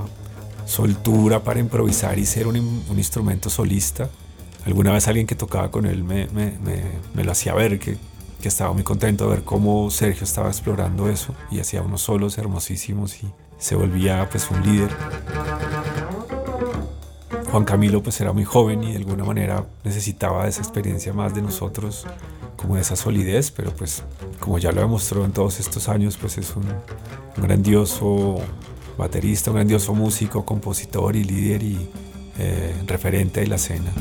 soltura 0.66 1.44
para 1.44 1.60
improvisar 1.60 2.20
y 2.20 2.26
ser 2.26 2.46
un, 2.46 2.56
instrumento 2.96 3.50
solista. 3.50 4.10
Alguna 4.66 4.92
vez 4.92 5.08
alguien 5.08 5.26
que 5.26 5.36
tocaba 5.36 5.72
con 5.72 5.88
él 5.88 6.04
me, 6.04 6.28
me, 6.28 7.24
lo 7.24 7.32
hacía 7.32 7.56
ver, 7.56 7.80
que, 7.80 7.98
que 8.42 8.48
estaba 8.48 8.74
muy 8.74 8.84
contento 8.84 9.24
de 9.24 9.38
ver 9.38 9.44
cómo 9.44 9.90
Sergio 9.90 10.24
estaba 10.24 10.50
explorando 10.50 11.10
eso 11.10 11.34
y 11.50 11.60
hacía 11.60 11.82
unos 11.82 12.02
solos 12.02 12.38
hermosísimos 12.38 13.24
y 13.24 13.32
se 13.58 13.76
volvía 13.76 14.28
pues 14.30 14.52
un 14.52 14.62
líder. 14.62 14.90
Juan 17.52 17.64
Camilo 17.64 18.04
pues 18.04 18.20
era 18.20 18.34
muy 18.34 18.44
joven 18.44 18.84
y 18.84 18.92
de 18.92 18.98
alguna 18.98 19.24
manera 19.24 19.66
necesitaba 19.84 20.48
esa 20.48 20.62
experiencia 20.62 21.14
más 21.14 21.34
de 21.34 21.42
nosotros, 21.42 22.06
como 22.58 22.78
esa 22.78 22.96
solidez, 22.96 23.52
pero 23.52 23.72
pues 23.72 24.04
como 24.40 24.58
ya 24.60 24.72
lo 24.72 24.82
demostró 24.82 25.24
en 25.24 25.32
todos 25.32 25.60
estos 25.60 25.88
años, 25.88 26.18
pues 26.18 26.38
es 26.38 26.56
un, 26.56 26.66
grandioso 27.38 28.38
baterista, 28.98 29.52
un 29.52 29.58
grandioso 29.58 29.94
músico, 29.94 30.44
compositor 30.44 31.16
y 31.16 31.24
líder 31.24 31.64
y 31.64 31.90
eh, 32.40 32.76
referente 32.86 33.42
de 33.42 33.48
la 33.48 33.56
escena. 33.56 33.92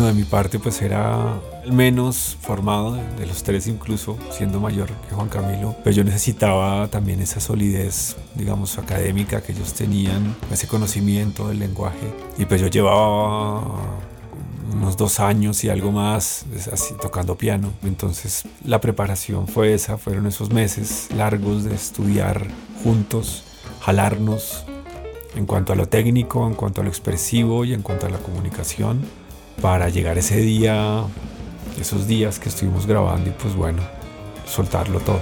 De 0.00 0.14
mi 0.14 0.24
parte 0.24 0.58
pues 0.58 0.80
era 0.80 1.38
el 1.62 1.72
menos 1.72 2.38
formado 2.40 2.94
de 3.18 3.26
los 3.26 3.42
tres 3.42 3.66
incluso, 3.66 4.16
siendo 4.30 4.58
mayor 4.58 4.88
que 5.06 5.14
Juan 5.14 5.28
Camilo, 5.28 5.76
pero 5.84 5.94
yo 5.94 6.04
necesitaba 6.04 6.88
también 6.88 7.20
esa 7.20 7.38
solidez, 7.38 8.16
digamos, 8.34 8.78
académica 8.78 9.42
que 9.42 9.52
ellos 9.52 9.74
tenían, 9.74 10.34
ese 10.50 10.66
conocimiento 10.66 11.48
del 11.48 11.58
lenguaje. 11.58 12.12
Y 12.38 12.46
pues 12.46 12.62
yo 12.62 12.68
llevaba 12.68 13.62
unos 14.72 14.96
dos 14.96 15.20
años 15.20 15.62
y 15.64 15.68
algo 15.68 15.92
más 15.92 16.46
así, 16.72 16.94
tocando 17.00 17.36
piano. 17.36 17.70
Entonces 17.82 18.44
la 18.64 18.80
preparación 18.80 19.48
fue 19.48 19.74
esa, 19.74 19.98
fueron 19.98 20.26
esos 20.26 20.50
meses 20.50 21.08
largos 21.14 21.62
de 21.64 21.74
estudiar 21.74 22.46
juntos, 22.82 23.44
jalarnos 23.82 24.64
en 25.36 25.44
cuanto 25.44 25.74
a 25.74 25.76
lo 25.76 25.86
técnico, 25.86 26.46
en 26.46 26.54
cuanto 26.54 26.80
a 26.80 26.84
lo 26.84 26.90
expresivo 26.90 27.66
y 27.66 27.74
en 27.74 27.82
cuanto 27.82 28.06
a 28.06 28.08
la 28.08 28.18
comunicación 28.18 29.19
para 29.60 29.88
llegar 29.88 30.16
ese 30.18 30.38
día, 30.38 31.04
esos 31.78 32.06
días 32.06 32.38
que 32.38 32.48
estuvimos 32.48 32.86
grabando 32.86 33.30
y 33.30 33.32
pues 33.32 33.54
bueno, 33.54 33.82
soltarlo 34.46 35.00
todo. 35.00 35.20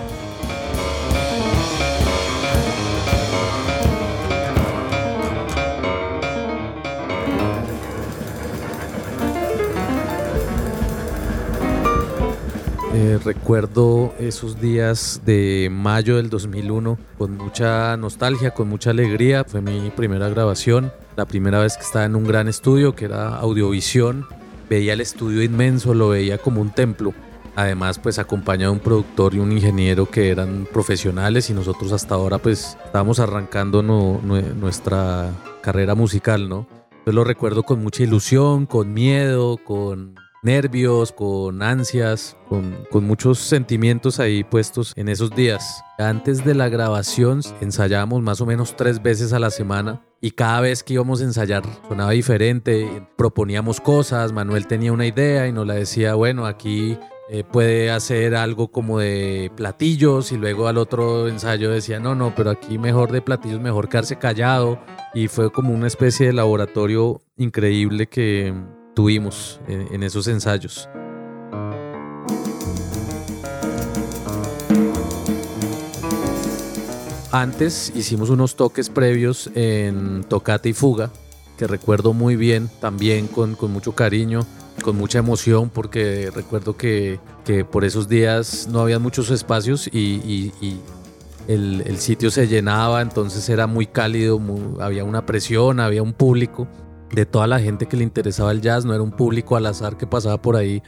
Eh, 12.95 13.19
recuerdo 13.25 14.13
esos 14.19 14.61
días 14.61 15.23
de 15.25 15.69
mayo 15.71 16.17
del 16.17 16.31
2001 16.31 16.99
con 17.17 17.37
mucha 17.37 17.97
nostalgia, 17.97 18.51
con 18.51 18.69
mucha 18.69 18.91
alegría. 18.91 19.45
Fue 19.45 19.61
mi 19.61 19.91
primera 19.91 20.29
grabación 20.29 20.93
la 21.19 21.27
primera 21.27 21.59
vez 21.59 21.77
que 21.77 21.83
estaba 21.83 22.05
en 22.05 22.15
un 22.15 22.23
gran 22.23 22.47
estudio 22.47 22.95
que 22.95 23.07
era 23.07 23.39
Audiovisión. 23.39 24.25
Veía 24.71 24.93
el 24.93 25.01
estudio 25.01 25.43
inmenso, 25.43 25.93
lo 25.93 26.11
veía 26.11 26.39
como 26.39 26.61
un 26.61 26.71
templo. 26.71 27.13
Además, 27.57 27.99
pues 27.99 28.21
acompañado 28.21 28.71
de 28.71 28.79
un 28.79 28.85
productor 28.85 29.35
y 29.35 29.41
un 29.41 29.51
ingeniero 29.51 30.07
que 30.07 30.31
eran 30.31 30.69
profesionales 30.73 31.51
y 31.51 31.55
nosotros 31.55 31.91
hasta 31.91 32.15
ahora 32.15 32.39
pues 32.39 32.79
estábamos 32.85 33.19
arrancando 33.19 33.83
nuestra 33.83 35.33
carrera 35.61 35.97
musical, 35.97 36.49
¿no? 36.49 36.69
Yo 37.05 37.11
lo 37.11 37.25
recuerdo 37.25 37.65
con 37.65 37.83
mucha 37.83 38.05
ilusión, 38.05 38.67
con 38.67 38.95
miedo, 38.95 39.57
con 39.57 40.15
nervios, 40.43 41.13
con 41.13 41.63
ansias, 41.63 42.37
con, 42.49 43.05
muchos 43.05 43.39
sentimientos 43.39 44.21
ahí 44.21 44.45
puestos 44.45 44.93
en 44.97 45.09
esos 45.09 45.31
días. 45.35 45.83
Antes 45.99 46.45
de 46.45 46.55
la 46.55 46.69
grabación 46.69 47.41
ensayábamos 47.61 48.23
más 48.23 48.41
o 48.41 48.47
menos 48.47 48.77
tres 48.77 49.03
veces 49.03 49.33
a 49.33 49.39
la 49.39 49.51
semana 49.51 50.03
y 50.21 50.33
cada 50.33 50.61
vez 50.61 50.83
que 50.83 50.95
íbamos 50.95 51.21
a 51.21 51.25
ensayar 51.25 51.63
sonaba 51.89 52.11
diferente, 52.13 53.07
proponíamos 53.17 53.81
cosas, 53.81 54.33
Manuel 54.33 54.67
tenía 54.67 54.93
una 54.93 55.07
idea 55.07 55.47
y 55.47 55.53
nos 55.53 55.67
la 55.67 55.75
decía, 55.75 56.15
bueno, 56.15 56.47
aquí 56.47 56.99
eh, 57.31 57.45
puede 57.45 57.91
hacer 57.91 58.35
algo 58.35 58.69
como 58.69 58.99
de 58.99 59.53
platillos 59.55 60.33
y 60.33 60.39
luego 60.39 60.67
al 60.67 60.79
otro 60.79 61.29
ensayo 61.29 61.71
decía, 61.71 62.01
no, 62.01 62.15
no, 62.15 62.35
pero 62.35 62.51
aquí 62.51 62.79
mejor 62.79 63.13
de 63.13 63.23
platillos, 63.23 63.61
mejor 63.61 63.89
quedarse 63.89 64.17
callado 64.17 64.81
y 65.15 65.29
fue 65.29 65.53
como 65.53 65.75
una 65.75 65.87
especie 65.87 66.27
de 66.27 66.33
laboratorio 66.33 67.21
increíble 67.37 68.09
que 68.09 68.55
tuvimos 68.99 69.61
en 69.69 70.03
esos 70.03 70.27
ensayos. 70.27 70.89
Antes 77.31 77.93
hicimos 77.95 78.29
unos 78.29 78.57
toques 78.57 78.91
previos 78.91 79.53
en 79.55 80.25
Tocata 80.25 80.69
y 80.69 80.73
Fuga, 80.73 81.13
que 81.57 81.69
recuerdo 81.69 82.13
muy 82.13 82.35
bien, 82.35 82.69
también 82.81 83.29
con, 83.29 83.57
mucho 83.71 83.93
cariño, 83.93 84.45
con 84.83 84.97
mucha 84.97 85.21
emoción, 85.21 85.71
porque 85.71 86.33
recuerdo 86.35 86.77
que, 86.77 87.21
por 87.71 87.85
esos 87.85 88.09
días 88.09 88.67
no 88.69 88.81
había 88.81 88.99
muchos 88.99 89.31
espacios 89.31 89.87
y, 89.87 90.51
el, 91.47 91.99
sitio 91.99 92.33
se 92.33 92.49
llenaba, 92.49 93.01
entonces 93.01 93.49
era 93.49 93.69
muy 93.69 93.87
cálido, 93.87 94.41
había 94.81 95.05
una 95.05 95.25
presión, 95.25 95.79
había 95.79 96.03
un 96.03 96.15
público 96.15 96.67
de 97.13 97.27
toda 97.27 97.47
la 97.47 97.61
gente 97.61 97.87
que 97.87 97.97
le 97.97 98.05
interesaba 98.05 98.53
el 98.53 98.61
jazz, 98.61 98.85
no 98.85 98.95
era 98.95 99.03
un 99.03 99.13
público 99.13 99.57
al 99.57 99.67
azar 99.67 99.97
que 99.97 100.07
pasaba 100.07 100.41
por 100.41 100.57
ahí, 100.57 100.83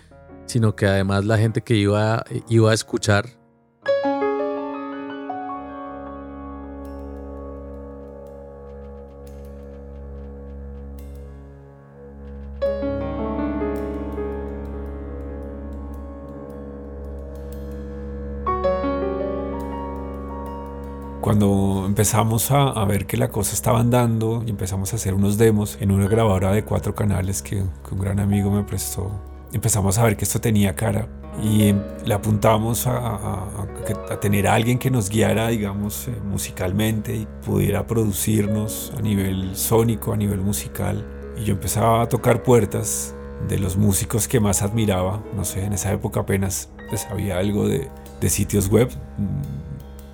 sino 0.47 0.77
que 0.77 0.87
además 0.87 1.25
la 1.25 1.39
gente 1.39 1.63
que 1.63 1.77
iba, 1.77 2.25
iba 2.49 2.71
a 2.71 2.75
escuchar 2.75 3.40
cuando 21.31 21.85
empezamos 21.87 22.51
a, 22.51 22.85
ver 22.87 23.07
que 23.07 23.17
la 23.17 23.29
cosa 23.29 23.55
estaba 23.55 23.79
andando 23.79 24.43
y 24.45 24.51
empezamos 24.51 24.93
a 24.93 24.97
hacer 24.97 25.15
unos 25.15 25.39
demos 25.39 25.79
en 25.81 25.93
una 25.93 26.09
grabadora 26.09 26.51
de 26.51 26.65
cuatro 26.65 26.93
canales 26.97 27.41
que, 27.41 27.63
un 27.63 27.99
gran 28.01 28.19
amigo 28.19 28.51
me 28.51 28.65
prestó, 28.65 29.13
empezamos 29.53 29.97
a 29.99 30.03
ver 30.03 30.17
que 30.17 30.25
esto 30.25 30.41
tenía 30.41 30.75
cara 30.75 31.07
y 31.41 31.73
le 32.05 32.15
apuntamos 32.15 32.89
a, 32.89 33.47
tener 34.21 34.49
a 34.49 34.55
alguien 34.55 34.77
que 34.77 34.91
nos 34.91 35.09
guiara, 35.09 35.47
digamos, 35.47 36.09
eh, 36.09 36.17
musicalmente 36.29 37.15
y 37.15 37.29
pudiera 37.47 37.87
producirnos 37.87 38.93
a 38.99 39.01
nivel 39.01 39.55
sónico, 39.55 40.13
a 40.13 40.17
nivel 40.17 40.41
musical. 40.41 41.07
Y 41.41 41.45
yo 41.45 41.55
empezaba 41.55 42.03
a 42.03 42.09
tocar 42.09 42.43
puertas 42.43 43.15
de 43.49 43.61
los 43.61 43.77
músicos 43.77 44.27
que 44.27 44.41
más 44.41 44.63
admiraba. 44.63 45.23
No 45.37 45.45
sé, 45.45 45.65
en 45.65 45.75
esa 45.75 45.93
época 45.93 46.19
apenas 46.19 46.71
pues, 46.89 47.07
había 47.09 47.39
algo 47.39 47.69
de, 47.69 47.89
de 48.21 48.31
sitios 48.31 48.69
web 48.69 48.91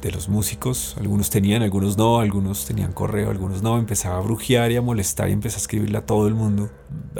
de 0.06 0.12
los 0.12 0.28
músicos. 0.28 0.96
Algunos 0.98 1.30
tenían, 1.30 1.62
algunos 1.62 1.96
no, 1.96 2.20
algunos 2.20 2.64
tenían 2.64 2.92
correo, 2.92 3.30
algunos 3.30 3.62
no. 3.62 3.78
Empezaba 3.78 4.18
a 4.18 4.20
brujear 4.20 4.72
y 4.72 4.76
a 4.76 4.82
molestar 4.82 5.28
y 5.28 5.32
empecé 5.32 5.56
a 5.56 5.58
escribirle 5.58 5.98
a 5.98 6.06
todo 6.06 6.28
el 6.28 6.34
mundo, 6.34 6.70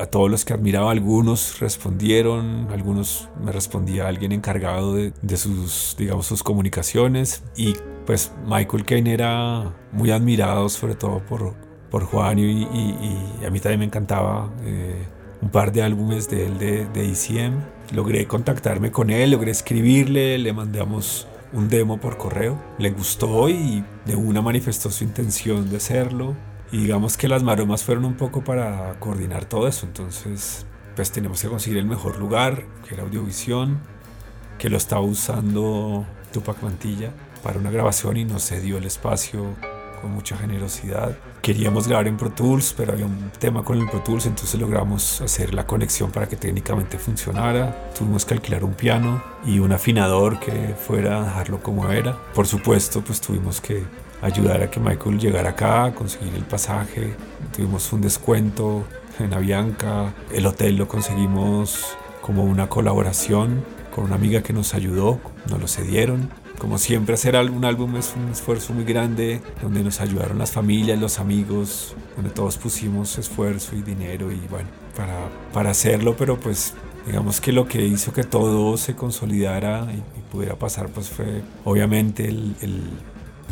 a 0.01 0.07
todos 0.07 0.31
los 0.31 0.44
que 0.44 0.53
admiraba. 0.53 0.90
Algunos 0.90 1.61
respondieron, 1.61 2.68
algunos 2.70 3.29
me 3.42 3.53
respondía 3.53 4.09
alguien 4.09 4.33
encargado 4.33 4.94
de, 4.94 5.37
sus, 5.37 5.96
digamos, 5.99 6.27
sus 6.27 6.42
comunicaciones. 6.42 7.42
Y 7.57 7.75
pues 8.07 8.33
Michael 8.46 8.85
Caine 8.85 9.12
era 9.12 9.75
muy 9.92 10.11
admirado, 10.11 10.68
sobre 10.68 10.94
todo 10.94 11.20
por, 11.27 11.55
por 11.90 12.05
Juan 12.05 12.38
y, 12.38 12.62
y, 12.62 13.44
a 13.44 13.51
mí 13.51 13.61
también 13.61 13.81
me 13.81 13.87
encantaba. 13.87 14.51
Eh, 14.64 15.07
un 15.42 15.51
par 15.51 15.70
de 15.70 15.83
álbumes 15.83 16.31
de 16.31 16.46
él 16.46 16.59
de, 16.59 16.87
de 16.87 17.11
ECM. 17.11 17.61
Logré 17.94 18.27
contactarme 18.27 18.90
con 18.90 19.11
él, 19.11 19.31
logré 19.33 19.51
escribirle, 19.51 20.38
le 20.38 20.53
mandamos 20.53 21.29
un 21.57 21.69
demo 21.69 21.99
por 21.99 22.19
correo. 22.19 22.62
Le 22.79 22.90
gustó 22.90 23.49
y 23.49 23.85
de 24.05 24.14
una 24.14 24.42
manifestó 24.42 24.90
su 24.90 25.05
intención 25.05 25.69
de 25.71 25.79
hacerlo. 25.79 26.37
Y 26.71 26.79
digamos 26.79 27.16
que 27.16 27.29
las 27.29 27.42
maromas 27.42 27.83
fueron 27.83 28.05
un 28.05 28.14
poco 28.14 28.45
para 28.45 29.01
coordinar 29.01 29.47
todo 29.47 29.66
eso. 29.66 29.87
Entonces, 29.87 30.66
pues 30.95 31.11
tenemos 31.11 31.40
que 31.40 31.49
conseguir 31.49 31.79
el 31.79 31.87
mejor 31.87 32.19
lugar, 32.19 32.64
que 32.87 32.95
era 32.95 33.03
Audiovisión, 33.05 33.81
que 34.59 34.69
lo 34.69 34.77
estaba 34.77 35.01
usando 35.01 36.07
Tupac 36.33 36.62
Mantilla 36.62 37.12
para 37.42 37.59
una 37.59 37.71
grabación 37.71 38.16
y 38.19 38.25
no 38.25 38.38
se 38.38 38.61
dio 38.61 38.77
el 38.79 38.85
espacio 38.85 39.55
mucha 40.07 40.37
generosidad. 40.37 41.16
Queríamos 41.42 41.88
grabar 41.88 42.09
en 42.09 42.16
Pro 42.16 42.31
Tools, 42.31 42.75
pero 42.77 42.92
había 42.92 43.07
un 43.07 43.31
tema 43.38 43.62
con 43.62 43.79
el 43.79 43.88
Pro 43.88 44.01
Tools, 44.01 44.27
entonces 44.27 44.61
logramos 44.61 45.21
hacer 45.21 45.55
la 45.55 45.66
conexión 45.66 46.11
para 46.11 46.29
que 46.29 46.37
técnicamente 46.37 46.99
funcionara. 46.99 47.90
Tuvimos 47.97 48.25
que 48.25 48.35
alquilar 48.35 48.64
un 48.64 48.75
piano 48.75 49.23
y 49.45 49.59
un 49.59 49.73
afinador 49.73 50.40
que 50.40 50.75
fuera 50.75 51.21
a 51.21 51.25
dejarlo 51.25 51.62
como 51.62 51.90
era. 51.90 52.16
Por 52.35 52.47
supuesto, 52.47 53.03
pues 53.03 53.21
tuvimos 53.21 53.61
que 53.61 53.85
ayudar 54.23 54.62
a 54.62 54.71
que 54.71 54.81
Michael 54.81 55.19
llegara 55.19 55.51
acá, 55.51 55.92
conseguir 55.95 56.35
el 56.35 56.45
pasaje. 56.45 57.14
Tuvimos 57.55 57.92
un 57.92 58.01
descuento 58.01 58.85
en 59.19 59.35
Avianca. 59.35 60.14
El 60.33 60.47
hotel 60.47 60.77
lo 60.77 60.88
conseguimos 60.88 61.97
como 62.23 62.45
una 62.45 62.69
colaboración 62.69 63.64
con 63.95 64.05
una 64.05 64.16
amiga 64.16 64.42
que 64.42 64.53
nos 64.53 64.75
ayudó, 64.75 65.21
nos 65.49 65.61
lo 65.61 65.69
cedieron. 65.69 66.29
Como 66.59 66.79
siempre, 66.79 67.14
hacer 67.14 67.37
un 67.51 67.64
álbum 67.66 67.97
es 67.97 68.14
un 68.16 68.31
esfuerzo 68.31 68.73
muy 68.73 68.85
grande, 68.85 69.42
donde 69.61 69.85
nos 69.85 70.01
ayudaron 70.01 70.38
las 70.38 70.53
familias, 70.53 70.99
los 70.99 71.19
amigos, 71.19 71.95
donde 72.16 72.31
todos 72.31 72.57
pusimos 72.57 73.19
esfuerzo 73.19 73.77
y 73.77 73.83
dinero 73.83 74.33
y 74.33 74.40
bueno, 74.49 74.69
para, 74.97 75.29
para 75.53 75.71
hacerlo, 75.71 76.16
pero 76.16 76.40
pues 76.40 76.73
digamos 77.07 77.42
que 77.42 77.53
lo 77.53 77.69
que 77.69 77.85
hizo 77.85 78.12
que 78.12 78.25
todo 78.25 78.77
se 78.79 78.97
consolidara 78.97 79.87
y, 79.92 80.03
pudiera 80.27 80.57
pasar 80.57 80.88
pues 80.88 81.09
fue 81.09 81.40
obviamente 81.64 82.29
el, 82.29 82.57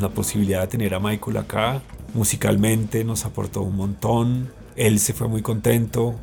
la 0.01 0.09
posibilidad 0.09 0.63
de 0.63 0.67
tener 0.67 0.93
a 0.95 0.99
Michael 0.99 1.37
acá. 1.37 1.83
Musicalmente 2.15 3.05
nos 3.05 3.25
aportó 3.25 3.63
un 3.63 3.77
montón, 3.77 4.51
él 4.77 4.99
se 4.99 5.13
fue 5.13 5.29
muy 5.29 5.41
contento, 5.41 6.17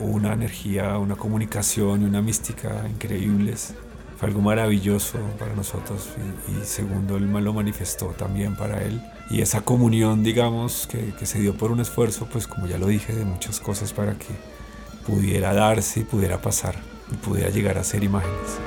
una 0.00 0.32
energía, 0.32 0.98
una 0.98 1.14
comunicación 1.14 2.02
y 2.02 2.04
una 2.04 2.20
mística 2.20 2.84
increíbles 2.88 3.74
algo 4.22 4.40
maravilloso 4.40 5.18
para 5.38 5.54
nosotros 5.54 6.10
y, 6.48 6.64
segundo, 6.64 7.16
él 7.16 7.24
lo 7.30 7.52
manifestó 7.52 8.06
también 8.16 8.54
para 8.54 8.82
él. 8.82 9.02
Y 9.28 9.40
esa 9.42 9.62
comunión, 9.62 10.22
digamos, 10.22 10.86
que, 10.86 11.12
que, 11.18 11.26
se 11.26 11.40
dio 11.40 11.54
por 11.54 11.72
un 11.72 11.80
esfuerzo, 11.80 12.28
pues 12.30 12.46
como 12.46 12.66
ya 12.68 12.78
lo 12.78 12.86
dije, 12.86 13.14
de 13.14 13.24
muchas 13.24 13.58
cosas 13.58 13.92
para 13.92 14.14
que 14.14 14.28
pudiera 15.04 15.52
darse 15.52 16.00
y 16.00 16.04
pudiera 16.04 16.40
pasar 16.40 16.76
y 17.10 17.16
pudiera 17.16 17.50
llegar 17.50 17.78
a 17.78 17.84
ser 17.84 18.04
imágenes. 18.04 18.58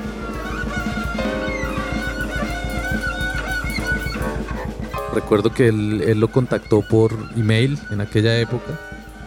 Recuerdo 5.14 5.54
que 5.54 5.70
él, 5.70 6.04
él 6.06 6.20
lo 6.20 6.30
contactó 6.30 6.82
por 6.82 7.14
email 7.38 7.80
en 7.92 8.02
aquella 8.02 8.38
época, 8.38 8.78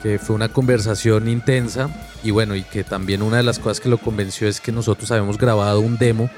que 0.03 0.19
fue 0.19 0.37
una 0.37 0.49
conversación 0.49 1.29
intensa 1.29 1.91
y 2.23 2.31
bueno, 2.31 2.55
y 2.55 2.63
que 2.63 2.85
también 2.85 3.23
una 3.23 3.39
de 3.39 3.43
las 3.43 3.59
cosas 3.59 3.81
que 3.81 3.89
lo 3.89 3.99
convenció 3.99 4.49
es 4.49 4.61
que 4.61 4.73
nosotros 4.73 5.11
habíamos 5.11 5.39
grabado 5.39 5.81
un 5.81 5.99
demo 5.99 6.31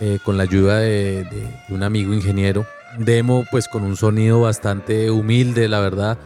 eh, 0.00 0.18
con 0.24 0.36
la 0.36 0.44
ayuda 0.44 0.78
de, 0.78 1.26
un 1.68 1.82
amigo 1.82 2.12
ingeniero. 2.12 2.66
Demo 2.98 3.44
pues 3.50 3.68
con 3.68 3.82
un 3.82 3.96
sonido 3.96 4.40
bastante 4.40 5.10
humilde, 5.10 5.68
la 5.68 5.80
verdad. 5.80 6.18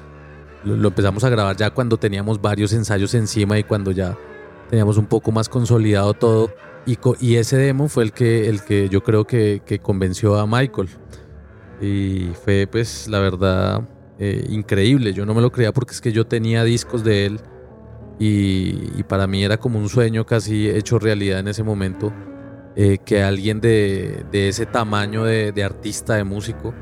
Lo, 0.64 0.88
empezamos 0.88 1.24
a 1.24 1.28
grabar 1.28 1.56
ya 1.56 1.70
cuando 1.70 1.98
teníamos 1.98 2.40
varios 2.40 2.72
ensayos 2.72 3.12
encima 3.14 3.58
y 3.58 3.64
cuando 3.64 3.90
ya 3.90 4.16
teníamos 4.70 4.96
un 4.96 5.06
poco 5.06 5.30
más 5.30 5.48
consolidado 5.48 6.14
todo. 6.14 6.50
Y, 6.86 6.98
y 7.20 7.36
ese 7.36 7.56
demo 7.56 7.88
fue 7.88 8.04
el 8.04 8.12
que, 8.12 8.48
el 8.48 8.62
que 8.62 8.88
yo 8.88 9.02
creo 9.02 9.26
que, 9.26 9.62
que 9.64 9.78
convenció 9.78 10.38
a 10.38 10.46
Michael. 10.46 10.88
Y 11.80 12.28
fue 12.44 12.66
pues 12.70 13.08
la 13.08 13.18
verdad 13.18 13.82
eh, 14.18 14.46
increíble. 14.48 15.12
Yo 15.12 15.26
no 15.26 15.34
me 15.34 15.40
lo 15.40 15.50
creía 15.50 15.72
porque 15.72 15.92
es 15.92 16.00
que 16.00 16.12
yo 16.12 16.26
tenía 16.26 16.64
discos 16.64 17.04
de 17.04 17.26
él 17.26 17.40
y, 18.18 19.02
para 19.04 19.26
mí 19.26 19.44
era 19.44 19.56
como 19.56 19.78
un 19.78 19.88
sueño 19.88 20.24
casi 20.24 20.68
hecho 20.68 20.98
realidad 20.98 21.40
en 21.40 21.48
ese 21.48 21.64
momento 21.64 22.12
eh, 22.76 22.98
que 23.04 23.22
alguien 23.22 23.60
de, 23.60 24.24
ese 24.32 24.66
tamaño 24.66 25.24
de, 25.24 25.64
artista, 25.64 26.14
de 26.14 26.24
músico, 26.24 26.72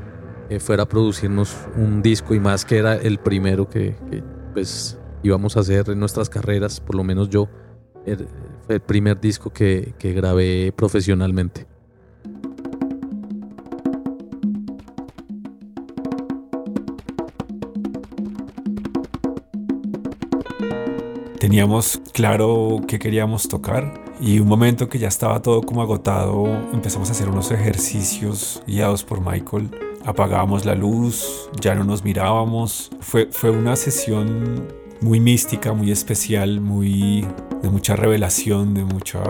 eh, 0.49 0.59
fuera 0.59 0.83
a 0.83 0.85
producirnos 0.87 1.55
un 1.75 2.01
disco 2.01 2.35
y 2.35 2.39
más 2.39 2.65
que 2.65 2.77
era 2.77 2.95
el 2.95 3.17
primero 3.17 3.67
que, 3.67 3.95
pues 4.53 4.99
íbamos 5.23 5.57
a 5.57 5.61
hacer 5.61 5.89
en 5.89 5.99
nuestras 5.99 6.29
carreras, 6.29 6.79
por 6.79 6.95
lo 6.95 7.03
menos 7.03 7.29
yo, 7.29 7.49
er, 8.05 8.27
fue 8.65 8.75
el 8.75 8.81
primer 8.81 9.19
disco 9.19 9.51
que 9.51 9.93
grabé 9.99 10.71
profesionalmente. 10.75 11.72
Teníamos 21.53 22.01
claro 22.13 22.81
qué 22.87 22.97
queríamos 22.97 23.47
tocar 23.47 23.93
y 24.19 24.39
un 24.39 24.47
momento 24.47 24.89
que 24.89 24.97
ya 24.97 25.07
estaba 25.07 25.39
todo 25.43 25.61
como 25.61 25.83
agotado, 25.83 26.47
empezamos 26.73 27.09
a 27.09 27.11
hacer 27.11 27.29
unos 27.29 27.51
ejercicios 27.51 28.63
guiados 28.65 29.03
por 29.03 29.21
Michael. 29.21 29.69
Apagábamos 30.03 30.65
la 30.65 30.73
luz, 30.73 31.51
ya 31.61 31.75
no 31.75 31.83
nos 31.83 32.03
mirábamos. 32.03 32.89
Fue, 33.01 33.27
fue 33.31 33.51
una 33.51 33.75
sesión 33.75 34.67
muy 34.99 35.19
mística, 35.19 35.73
muy 35.73 35.91
especial, 35.91 36.59
muy 36.59 37.23
de 37.61 37.69
mucha 37.69 37.95
revelación, 37.95 38.73
de 38.73 38.85
mucha 38.85 39.21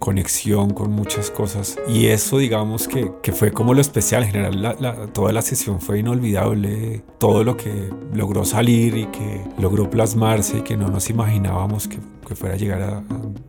conexión 0.00 0.70
con 0.70 0.90
muchas 0.90 1.30
cosas. 1.30 1.78
Y 1.86 2.06
eso, 2.06 2.38
digamos 2.38 2.88
que, 2.88 3.12
que 3.22 3.30
fue 3.30 3.52
como 3.52 3.74
lo 3.74 3.80
especial. 3.80 4.24
En 4.24 4.30
general, 4.32 5.12
toda 5.12 5.32
la 5.32 5.42
sesión 5.42 5.80
fue 5.80 6.00
inolvidable. 6.00 7.04
Todo 7.18 7.44
lo 7.44 7.56
que 7.56 7.90
logró 8.12 8.44
salir 8.44 8.96
y 8.96 9.06
que 9.06 9.44
logró 9.58 9.88
plasmarse 9.88 10.58
y 10.58 10.62
que 10.62 10.76
no 10.76 10.88
nos 10.88 11.10
imaginábamos 11.10 11.86
que, 11.86 11.98
que 12.26 12.34
fuera 12.34 12.56
a 12.56 12.58
llegar 12.58 12.82
a, 12.82 13.04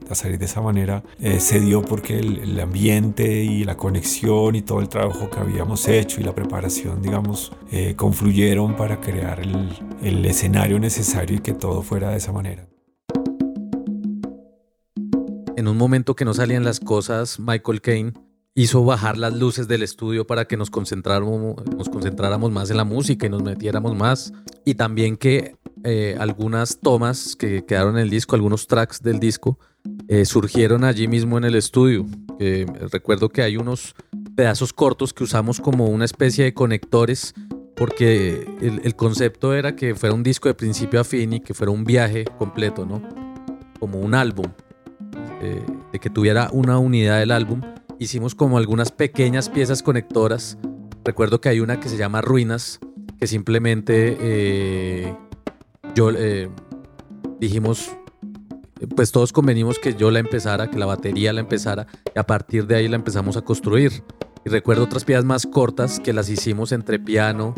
a, 0.10 0.16
salir 0.16 0.38
de 0.38 0.46
esa 0.46 0.62
manera, 0.62 1.04
eh, 1.20 1.40
se 1.40 1.60
dio 1.60 1.82
porque 1.82 2.20
el, 2.20 2.60
ambiente 2.60 3.44
y 3.44 3.64
la 3.64 3.76
conexión 3.76 4.56
y 4.56 4.62
todo 4.62 4.82
el 4.82 4.90
trabajo 4.90 5.30
que 5.30 5.40
habíamos 5.40 5.88
hecho 5.88 6.22
y 6.22 6.24
la 6.24 6.36
preparación, 6.36 7.02
digamos, 7.02 7.54
eh, 7.72 7.96
confluyeron 7.96 8.76
para 8.76 9.00
crear 9.00 9.40
el, 9.40 9.70
el 10.04 10.26
escenario 10.26 10.80
necesario 10.80 11.38
y 11.38 11.40
que 11.40 11.54
todo 11.54 11.82
fuera 11.82 12.12
de 12.12 12.18
esa 12.18 12.32
manera 12.32 12.71
en 15.58 15.68
un 15.68 15.78
momento 15.78 16.16
que 16.16 16.26
no 16.26 16.34
salían 16.34 16.64
las 16.64 16.80
cosas, 16.80 17.40
Michael 17.40 17.82
Caine 17.82 18.14
hizo 18.54 18.84
bajar 18.84 19.18
las 19.18 19.34
luces 19.34 19.68
del 19.68 19.82
estudio 19.84 20.28
para 20.28 20.46
que 20.46 20.58
nos 20.58 20.70
concentráramos, 20.70 21.56
nos 21.76 21.90
concentráramos 21.90 22.52
más 22.52 22.70
en 22.70 22.78
la 22.78 22.84
música 22.84 23.26
y 23.26 23.30
nos 23.30 23.44
metiéramos 23.44 23.96
más. 23.96 24.34
Y 24.66 24.76
también 24.76 25.18
que 25.18 25.56
eh, 25.84 26.16
algunas 26.20 26.80
tomas 26.80 27.36
que 27.36 27.66
quedaron 27.66 27.98
en 27.98 28.04
el 28.04 28.10
disco, 28.10 28.36
algunos 28.36 28.68
tracks 28.68 29.02
del 29.02 29.20
disco, 29.20 29.58
eh, 30.08 30.26
surgieron 30.26 30.84
allí 30.84 31.08
mismo 31.08 31.38
en 31.38 31.46
el 31.46 31.56
estudio. 31.56 32.06
recuerdo 32.92 33.30
que 33.30 33.44
hay 33.44 33.56
unos 33.56 33.96
pedazos 34.36 34.74
cortos 34.74 35.14
que 35.14 35.24
usamos 35.24 35.60
como 35.60 35.86
una 35.88 36.06
especie 36.06 36.44
de 36.44 36.54
conectores 36.54 37.34
porque 37.76 38.48
el, 38.62 38.82
el, 38.84 38.96
concepto 38.96 39.54
era 39.54 39.76
que 39.76 39.96
fuera 39.96 40.14
un 40.14 40.24
disco 40.24 40.50
de 40.50 40.54
principio 40.54 41.00
a 41.00 41.04
fin 41.04 41.34
y 41.34 41.40
que 41.40 41.54
fuera 41.54 41.72
un 41.72 41.84
viaje 41.84 42.26
completo, 42.38 42.86
¿no? 42.86 43.02
Como 43.80 44.00
un 44.00 44.14
álbum. 44.14 44.46
De 45.92 46.00
que 46.00 46.10
tuviera 46.10 46.50
una 46.52 46.78
unidad 46.78 47.20
del 47.20 47.32
álbum, 47.32 47.62
hicimos 48.00 48.36
como 48.36 48.58
algunas 48.58 48.92
pequeñas 48.92 49.50
piezas 49.50 49.84
conectoras. 49.84 50.58
Recuerdo 51.04 51.42
que 51.42 51.50
hay 51.50 51.60
una 51.60 51.80
que 51.80 51.90
se 51.90 51.98
llama 51.98 52.22
Ruinas, 52.22 52.80
que 53.20 53.28
simplemente 53.28 54.18
eh, 54.20 55.16
yo 55.94 56.12
eh, 56.12 56.50
dijimos, 57.40 57.92
pues 58.96 59.12
todos 59.12 59.32
convenimos 59.32 59.78
que 59.78 59.94
yo 59.94 60.10
la 60.10 60.20
empezara, 60.20 60.70
que 60.70 60.80
la 60.80 60.88
batería 60.88 61.34
la 61.34 61.42
empezara, 61.42 61.88
y 62.16 62.18
a 62.20 62.24
partir 62.24 62.66
de 62.66 62.76
ahí 62.76 62.88
la 62.88 62.96
empezamos 62.96 63.38
a 63.38 63.42
construir. 63.42 64.04
Y 64.46 64.50
recuerdo 64.50 64.84
otras 64.84 65.06
piezas 65.06 65.26
más 65.26 65.46
cortas 65.46 66.00
que 66.00 66.14
las 66.14 66.30
hicimos 66.30 66.72
entre 66.72 67.00
piano 67.00 67.54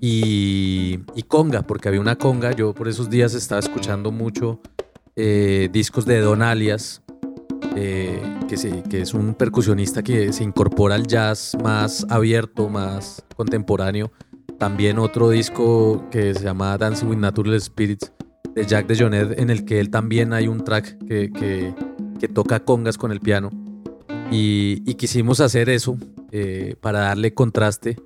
y, 0.00 1.00
y 1.16 1.22
conga, 1.24 1.62
porque 1.62 1.88
había 1.88 2.00
una 2.00 2.16
conga. 2.16 2.52
Yo 2.52 2.74
por 2.74 2.86
esos 2.86 3.10
días 3.10 3.34
estaba 3.34 3.58
escuchando 3.58 4.12
mucho 4.12 4.60
discos 5.16 6.04
de 6.06 6.20
Don 6.20 6.42
Alias 6.42 7.04
eh, 7.76 8.22
que, 8.48 9.00
es 9.00 9.14
un 9.14 9.34
percusionista 9.34 10.02
que 10.02 10.32
se 10.32 10.44
incorpora 10.44 10.94
al 10.94 11.06
jazz 11.06 11.56
más 11.62 12.06
abierto, 12.08 12.68
más 12.68 13.24
contemporáneo. 13.36 14.12
También 14.58 14.98
otro 14.98 15.30
disco 15.30 16.04
que 16.10 16.34
se 16.34 16.44
llama 16.44 16.78
Dancing 16.78 17.08
with 17.08 17.18
Natural 17.18 17.60
Spirits 17.60 18.12
de 18.54 18.64
Jack 18.64 18.86
de 18.86 19.34
en 19.38 19.50
el 19.50 19.64
que 19.64 19.80
él 19.80 19.90
también 19.90 20.32
hay 20.32 20.46
un 20.46 20.62
track 20.62 21.04
que, 21.06 21.32
que, 21.32 22.28
toca 22.28 22.60
congas 22.60 22.96
con 22.96 23.10
el 23.10 23.20
piano. 23.20 23.50
Y, 24.30 24.94
quisimos 24.94 25.40
hacer 25.40 25.68
eso 25.68 25.98
eh, 26.30 26.76
para 26.80 27.00
darle 27.00 27.34
contraste 27.34 27.96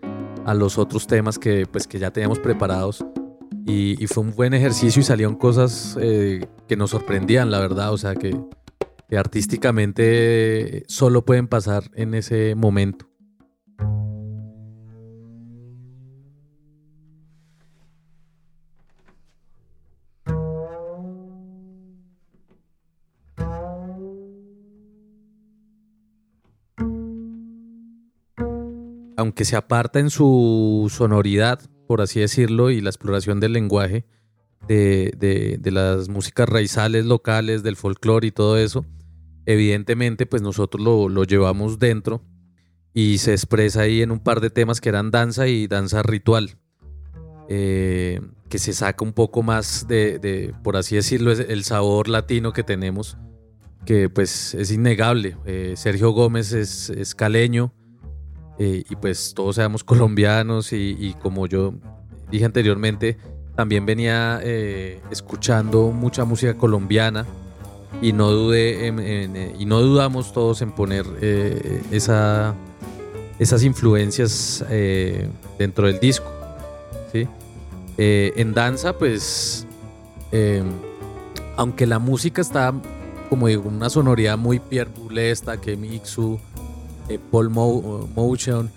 a 0.47 0.55
los 0.55 0.79
otros 0.79 1.07
temas 1.07 1.39
que, 1.39 1.67
pues, 1.67 1.87
que 1.87 1.99
ya 1.99 2.11
teníamos 2.11 2.39
preparados. 2.39 3.05
Y, 3.69 4.07
fue 4.07 4.25
un 4.25 4.35
buen 4.35 4.55
ejercicio 4.55 5.01
y 5.01 5.05
salieron 5.05 5.37
cosas 5.37 5.99
eh, 6.01 6.47
que 6.67 6.77
nos 6.77 6.91
sorprendían, 6.91 7.51
la 7.51 7.61
verdad. 7.61 7.93
O 7.93 7.99
sea, 7.99 8.15
que, 8.15 8.35
que 9.11 9.19
artísticamente 9.19 10.85
solo 10.89 11.25
pueden 11.25 11.49
pasar 11.49 11.85
en 11.95 12.15
ese 12.15 12.55
momento. 12.55 13.07
aunque 29.19 29.45
se 29.45 29.57
aparta 29.57 29.99
en 29.99 30.11
su 30.11 30.91
sonoridad, 30.95 31.61
por 31.89 32.03
así 32.03 32.21
decirlo, 32.21 32.71
y 32.71 32.83
la 32.83 32.91
exploración 32.91 33.41
del 33.41 33.55
lenguaje, 33.55 34.05
de, 34.69 35.59
las 35.73 36.11
músicas 36.11 36.47
raizales 36.47 37.07
locales, 37.07 37.63
del 37.63 37.77
folclore 37.77 38.29
y 38.29 38.31
todo 38.31 38.59
eso, 38.59 38.85
evidentemente 39.47 40.27
pues 40.27 40.43
nosotros 40.43 40.85
lo, 40.85 41.25
llevamos 41.25 41.79
dentro 41.79 42.23
y 42.93 43.19
se 43.19 43.33
expresa 43.33 43.81
ahí 43.81 44.03
en 44.03 44.11
un 44.11 44.21
par 44.21 44.41
de 44.41 44.51
temas 44.51 44.83
que 44.83 44.91
eran 44.91 45.11
danza 45.11 45.49
y 45.49 45.67
danza 45.67 46.03
ritual, 46.03 46.59
eh, 47.49 48.21
que 48.51 48.59
se 48.59 48.75
saca 48.75 49.03
un 49.03 49.15
poco 49.15 49.43
más 49.43 49.89
de, 49.89 50.53
por 50.63 50.77
así 50.77 50.95
decirlo, 50.95 51.33
el 51.33 51.65
sabor 51.65 52.09
latino 52.09 52.53
que 52.53 52.65
tenemos, 52.65 53.17
que 53.87 54.11
pues 54.11 54.53
es 54.55 54.71
innegable. 54.71 55.39
Eh, 55.47 55.73
Sergio 55.75 56.11
Gómez 56.11 56.53
es, 56.53 56.91
es 56.91 57.15
caleño, 57.15 57.73
eh, 58.59 58.85
y 58.89 58.97
pues 58.97 59.35
todos 59.35 59.57
seamos 59.57 59.85
colombianos 59.85 60.73
y, 60.73 61.15
como 61.23 61.47
yo 61.47 61.75
dije 62.31 62.45
anteriormente, 62.45 63.17
también 63.57 63.87
venía 63.87 64.41
eh, 64.43 65.01
escuchando 65.11 65.91
mucha 65.91 66.25
música 66.25 66.57
colombiana 66.57 67.27
y 68.03 68.13
no 68.13 68.31
dudé 68.31 68.89
eh, 68.89 69.55
y 69.59 69.65
no 69.65 69.81
dudamos 69.81 70.33
todos 70.33 70.63
en 70.63 70.73
poner 70.73 71.07
esa, 71.91 72.55
esas 73.39 73.65
influencias 73.65 74.65
dentro 75.59 75.87
del 75.87 75.99
disco. 75.99 76.31
¿sí? 77.13 77.27
en 77.97 78.55
danza, 78.55 78.97
pues, 78.97 79.67
aunque 81.57 81.87
la 81.87 81.99
música 81.99 82.41
está 82.41 82.73
como 83.29 83.47
digo, 83.47 83.69
una 83.69 83.91
sonoridad 83.91 84.39
muy 84.39 84.59
Pierre 84.59 84.91
que 85.61 85.77
Mixu, 85.77 86.41
eh, 87.09 87.19
Paul 87.31 87.49
Motion, 87.51 88.71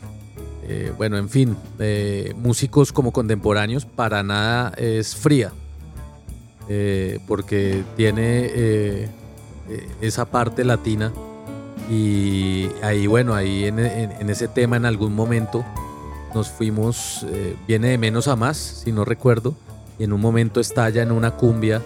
eh, 0.63 0.93
bueno, 0.97 1.17
en 1.17 1.27
fin, 1.27 1.57
eh, 1.79 2.33
músicos 2.37 2.93
como 2.93 3.11
contemporáneos, 3.11 3.85
para 3.85 4.23
nada 4.23 4.73
es 4.77 5.15
fría, 5.15 5.51
porque 7.27 7.83
tiene 7.97 9.09
esa 9.99 10.23
parte 10.23 10.63
latina 10.63 11.11
y 11.89 12.69
ahí, 12.81 13.07
bueno, 13.07 13.35
ahí 13.35 13.65
en, 13.65 13.79
ese 13.79 14.47
tema 14.47 14.77
en 14.77 14.85
algún 14.85 15.13
momento 15.13 15.65
nos 16.33 16.49
fuimos, 16.49 17.25
viene 17.67 17.89
de 17.89 17.97
menos 17.97 18.29
a 18.29 18.37
más, 18.37 18.55
si 18.55 18.93
no 18.93 19.03
recuerdo, 19.03 19.53
y 19.99 20.05
en 20.05 20.13
un 20.13 20.21
momento 20.21 20.61
estalla 20.61 21.03
en 21.03 21.11
una 21.11 21.31
cumbia. 21.31 21.81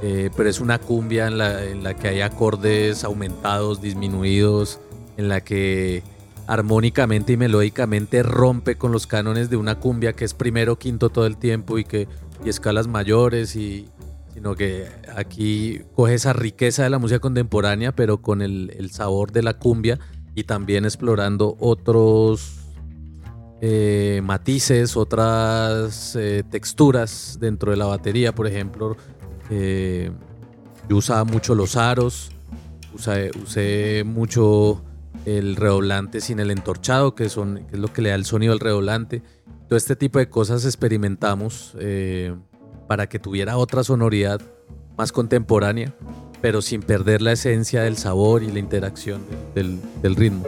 pero 0.00 0.48
es 0.48 0.60
una 0.60 0.78
cumbia 0.78 1.26
en 1.26 1.82
la 1.82 1.94
que 1.94 2.06
hay 2.06 2.20
acordes 2.20 3.02
aumentados, 3.02 3.80
disminuidos, 3.80 4.78
en 5.20 5.28
la 5.28 5.42
que 5.42 6.02
armónicamente 6.48 7.34
y 7.34 7.36
melódicamente 7.36 8.24
rompe 8.24 8.74
con 8.74 8.90
los 8.90 9.06
cánones 9.06 9.50
de 9.50 9.56
una 9.56 9.78
cumbia 9.78 10.14
que 10.14 10.24
es 10.24 10.34
primero, 10.34 10.78
quinto 10.78 11.10
todo 11.10 11.26
el 11.26 11.36
tiempo 11.36 11.78
y 11.78 11.84
que 11.84 12.08
y 12.44 12.48
escalas 12.48 12.88
mayores 12.88 13.54
y 13.56 13.86
sino 14.32 14.54
que 14.54 14.88
aquí 15.14 15.80
coge 15.94 16.14
esa 16.14 16.32
riqueza 16.32 16.82
de 16.82 16.90
la 16.90 16.98
música 16.98 17.20
contemporánea 17.20 17.92
pero 17.92 18.22
con 18.22 18.42
el, 18.42 18.90
sabor 18.90 19.32
de 19.32 19.42
la 19.42 19.54
cumbia 19.54 19.98
y 20.34 20.44
también 20.44 20.84
explorando 20.84 21.56
otros 21.60 22.56
eh, 23.60 24.20
matices, 24.24 24.96
otras 24.96 26.16
eh, 26.16 26.42
texturas 26.48 27.36
dentro 27.40 27.72
de 27.72 27.76
la 27.76 27.84
batería, 27.84 28.34
por 28.34 28.46
ejemplo, 28.46 28.96
eh, 29.50 30.10
yo 30.88 30.96
usaba 30.96 31.24
mucho 31.24 31.54
los 31.54 31.76
aros, 31.76 32.30
usé 32.94 34.02
mucho 34.06 34.82
el 35.26 35.56
redoblante 35.56 36.20
sin 36.20 36.40
el 36.40 36.50
entorchado, 36.50 37.14
que, 37.14 37.28
son, 37.28 37.66
es 37.72 37.78
lo 37.78 37.92
que 37.92 38.02
le 38.02 38.10
da 38.10 38.14
el 38.14 38.24
sonido 38.24 38.52
al 38.52 38.60
redoblante. 38.60 39.22
Todo 39.68 39.76
este 39.76 39.96
tipo 39.96 40.18
de 40.18 40.28
cosas 40.28 40.64
experimentamos 40.64 41.74
eh, 41.78 42.34
para 42.88 43.08
que 43.08 43.18
tuviera 43.18 43.56
otra 43.56 43.84
sonoridad 43.84 44.40
más 44.96 45.12
contemporánea, 45.12 45.94
pero 46.40 46.62
sin 46.62 46.82
perder 46.82 47.22
la 47.22 47.32
esencia 47.32 47.82
del 47.82 47.96
sabor 47.96 48.42
y 48.42 48.50
la 48.50 48.58
interacción 48.58 49.22
del 49.54 50.16
ritmo. 50.16 50.44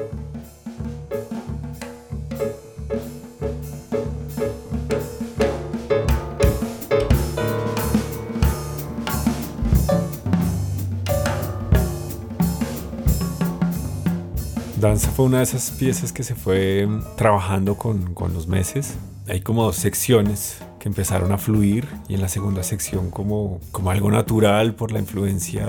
Danza 14.83 15.13
fue 15.13 15.27
una 15.27 15.37
de 15.37 15.45
esas 15.45 15.71
piezas 15.71 16.13
que 16.13 16.25
se 16.25 16.35
fue 16.35 16.89
trabajando 17.17 17.77
con, 17.77 18.15
con 18.15 18.35
los 18.35 18.49
meses. 18.49 18.97
Hay 19.29 19.41
como 19.41 19.63
dos 19.63 19.77
secciones 19.77 20.59
que 20.81 20.89
empezaron 20.89 21.31
a 21.31 21.39
fluir 21.39 21.87
y 22.09 22.15
en 22.15 22.21
la 22.21 22.29
segunda 22.29 22.65
sección 22.65 23.13
como, 23.13 23.61
como 23.71 23.93
algo 23.93 24.11
natural 24.11 24.75
por 24.75 24.91
la 24.91 24.99
influencia 24.99 25.69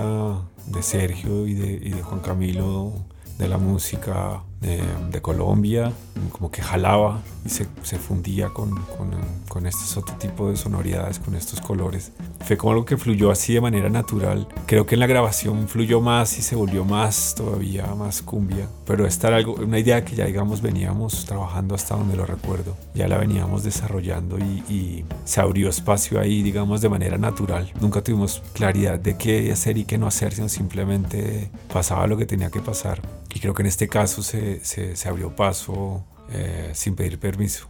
de 0.66 0.82
Sergio 0.82 1.46
y 1.46 1.54
de, 1.54 1.78
de 1.78 2.02
Juan 2.02 2.22
Camilo 2.22 2.92
de 3.38 3.46
la 3.46 3.56
música 3.56 4.42
de, 4.60 5.22
Colombia, 5.22 5.92
como 6.32 6.50
que 6.50 6.60
jalaba 6.60 7.22
y 7.44 7.48
se, 7.48 7.66
se 7.82 7.98
fundía 7.98 8.48
con, 8.48 8.70
con, 8.70 9.10
con, 9.48 9.66
estos 9.66 9.96
otro 9.96 10.16
tipo 10.16 10.50
de 10.50 10.56
sonoridades, 10.56 11.18
con 11.18 11.34
estos 11.34 11.60
colores. 11.60 12.12
Fue 12.40 12.56
como 12.56 12.72
algo 12.72 12.84
que 12.84 12.96
fluyó 12.96 13.30
así 13.30 13.54
de 13.54 13.60
manera 13.60 13.88
natural. 13.90 14.48
Creo 14.66 14.86
que 14.86 14.94
en 14.94 15.00
la 15.00 15.06
grabación 15.06 15.68
fluyó 15.68 16.00
más 16.00 16.38
y 16.38 16.42
se 16.42 16.56
volvió 16.56 16.84
más, 16.84 17.34
todavía 17.36 17.86
más 17.94 18.22
cumbia. 18.22 18.68
Pero 18.86 19.06
esta 19.06 19.28
era 19.28 19.36
algo, 19.38 19.54
una 19.54 19.78
idea 19.78 20.04
que 20.04 20.16
ya 20.16 20.26
digamos 20.26 20.62
veníamos 20.62 21.24
trabajando 21.24 21.74
hasta 21.74 21.96
donde 21.96 22.16
lo 22.16 22.26
recuerdo. 22.26 22.76
Ya 22.94 23.08
la 23.08 23.18
veníamos 23.18 23.62
desarrollando 23.62 24.38
y, 24.38 24.62
y 24.72 25.04
se 25.24 25.40
abrió 25.40 25.68
espacio 25.68 26.20
ahí, 26.20 26.42
digamos, 26.42 26.80
de 26.80 26.88
manera 26.88 27.18
natural. 27.18 27.72
Nunca 27.80 28.02
tuvimos 28.02 28.42
claridad 28.52 28.98
de 28.98 29.16
qué 29.16 29.52
hacer 29.52 29.78
y 29.78 29.84
qué 29.84 29.98
no 29.98 30.06
hacer, 30.06 30.34
sino 30.34 30.48
simplemente 30.48 31.50
pasaba 31.72 32.06
lo 32.06 32.16
que 32.16 32.26
tenía 32.26 32.50
que 32.50 32.60
pasar. 32.60 33.00
Y 33.34 33.40
creo 33.40 33.52
que 33.52 33.62
en 33.62 33.66
este 33.66 33.88
caso 33.88 34.22
se, 34.22 34.64
se, 34.64 35.08
abrió 35.08 35.34
paso 35.34 36.04
eh, 36.30 36.70
sin 36.74 36.96
pedir 36.96 37.18
permiso. 37.18 37.68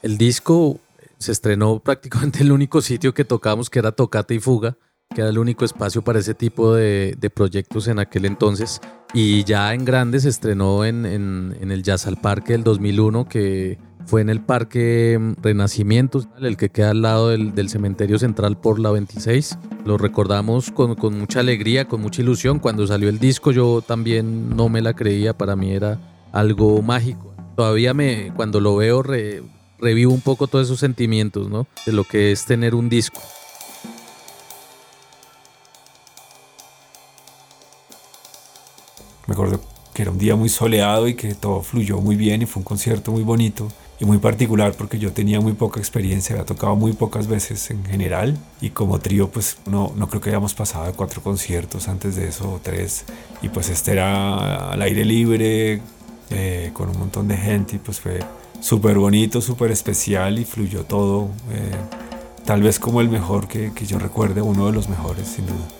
El 0.00 0.16
disco 0.16 0.80
se 1.18 1.32
estrenó 1.32 1.80
prácticamente 1.80 2.40
el 2.42 2.52
único 2.52 2.80
sitio 2.80 3.12
que 3.12 3.24
tocamos, 3.24 3.68
que 3.68 3.78
era 3.80 3.92
Tocata 3.92 4.32
y 4.32 4.38
Fuga 4.38 4.76
que 5.14 5.22
era 5.22 5.30
el 5.30 5.38
único 5.38 5.64
espacio 5.64 6.02
para 6.02 6.18
ese 6.18 6.34
tipo 6.34 6.74
de, 6.74 7.16
proyectos 7.34 7.88
en 7.88 7.98
aquel 7.98 8.24
entonces. 8.24 8.80
Y 9.14 9.44
ya 9.44 9.72
en 9.72 9.84
grande 9.84 10.20
se 10.20 10.28
estrenó 10.28 10.84
en, 10.84 11.06
el 11.06 11.82
Jazz 11.82 12.06
al 12.06 12.18
Parque 12.18 12.52
del 12.52 12.62
2001, 12.62 13.28
que 13.28 13.78
fue 14.04 14.20
en 14.20 14.28
el 14.28 14.40
Parque 14.40 15.18
Renacimiento, 15.42 16.24
el 16.40 16.56
que 16.56 16.70
queda 16.70 16.90
al 16.90 17.02
lado 17.02 17.28
del, 17.30 17.68
cementerio 17.68 18.18
central 18.18 18.58
por 18.58 18.78
la 18.78 18.90
26. 18.90 19.58
Lo 19.84 19.96
recordamos 19.96 20.70
con, 20.70 20.96
mucha 21.18 21.40
alegría, 21.40 21.86
con 21.86 22.02
mucha 22.02 22.20
ilusión. 22.20 22.58
Cuando 22.58 22.86
salió 22.86 23.08
el 23.08 23.18
disco 23.18 23.50
yo 23.50 23.82
también 23.82 24.54
no 24.56 24.68
me 24.68 24.82
la 24.82 24.94
creía, 24.94 25.36
para 25.36 25.56
mí 25.56 25.72
era 25.72 25.98
algo 26.32 26.82
mágico. 26.82 27.34
Todavía 27.56 27.94
me, 27.94 28.32
cuando 28.36 28.60
lo 28.60 28.76
veo, 28.76 29.02
revivo 29.02 30.12
un 30.12 30.20
poco 30.20 30.46
todos 30.48 30.66
esos 30.66 30.80
sentimientos, 30.80 31.48
¿no? 31.48 31.66
De 31.86 31.92
lo 31.92 32.04
que 32.04 32.30
es 32.30 32.44
tener 32.44 32.74
un 32.74 32.88
disco. 32.88 33.20
Me 39.28 39.34
acuerdo 39.34 39.60
que 39.92 40.00
era 40.00 40.10
un 40.10 40.16
día 40.16 40.36
muy 40.36 40.48
soleado 40.48 41.06
y 41.06 41.12
que 41.14 41.34
todo 41.34 41.60
fluyó 41.60 42.00
muy 42.00 42.16
bien 42.16 42.40
y 42.40 42.46
fue 42.46 42.60
un 42.60 42.64
concierto 42.64 43.12
muy 43.12 43.22
bonito 43.24 43.68
y 44.00 44.06
muy 44.06 44.16
particular 44.16 44.72
porque 44.72 44.98
yo 44.98 45.12
tenía 45.12 45.38
muy 45.38 45.52
poca 45.52 45.78
experiencia, 45.80 46.34
había 46.34 46.46
tocado 46.46 46.76
muy 46.76 46.94
pocas 46.94 47.26
veces 47.26 47.70
en 47.70 47.84
general 47.84 48.38
y 48.62 48.70
como 48.70 48.98
trío 49.00 49.28
pues 49.28 49.58
no, 49.66 49.92
no 49.96 50.08
creo 50.08 50.22
que 50.22 50.30
hayamos 50.30 50.54
pasado 50.54 50.86
de 50.86 50.92
cuatro 50.92 51.20
conciertos 51.20 51.88
antes 51.88 52.16
de 52.16 52.28
eso 52.28 52.54
o 52.54 52.60
tres 52.62 53.04
y 53.42 53.50
pues 53.50 53.68
este 53.68 53.92
era 53.92 54.70
al 54.70 54.80
aire 54.80 55.04
libre 55.04 55.82
eh, 56.30 56.70
con 56.72 56.88
un 56.88 56.98
montón 56.98 57.28
de 57.28 57.36
gente 57.36 57.76
y 57.76 57.78
pues 57.80 58.00
fue 58.00 58.20
súper 58.62 58.96
bonito, 58.96 59.42
súper 59.42 59.72
especial 59.72 60.38
y 60.38 60.46
fluyó 60.46 60.84
todo 60.84 61.28
eh, 61.52 61.70
tal 62.46 62.62
vez 62.62 62.78
como 62.78 63.02
el 63.02 63.10
mejor 63.10 63.46
que, 63.46 63.74
que 63.74 63.84
yo 63.84 63.98
recuerde, 63.98 64.40
uno 64.40 64.64
de 64.68 64.72
los 64.72 64.88
mejores 64.88 65.28
sin 65.28 65.44
duda. 65.44 65.77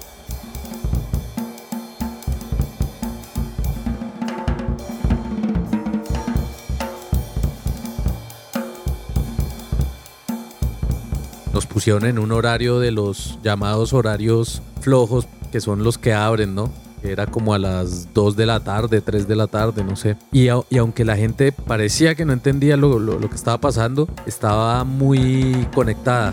Nos 11.59 11.67
pusieron 11.67 12.07
en 12.07 12.21
un 12.21 12.31
horario 12.31 12.79
de 12.79 12.93
los 12.93 13.37
llamados 13.43 13.93
horarios 13.93 14.63
flojos, 14.81 15.27
que 15.51 15.61
son 15.61 15.83
los 15.83 15.99
que 15.99 16.15
abren, 16.15 16.55
¿no? 16.55 16.71
Era 17.03 17.27
como 17.27 17.53
a 17.53 17.59
las 17.59 18.15
2 18.15 18.37
de 18.37 18.47
la 18.47 18.61
tarde, 18.61 19.01
3 19.01 19.27
de 19.27 19.35
la 19.35 19.49
tarde, 19.49 19.83
no 19.83 19.97
sé. 19.97 20.17
Y, 20.31 20.47
aunque 20.51 21.05
la 21.05 21.17
gente 21.17 21.51
parecía 21.51 22.15
que 22.15 22.25
no 22.25 22.33
entendía 22.33 22.77
lo, 22.77 23.01
lo 23.01 23.29
que 23.29 23.35
estaba 23.35 23.59
pasando, 23.59 24.09
estaba 24.25 24.85
muy 24.85 25.67
conectada. 25.75 26.33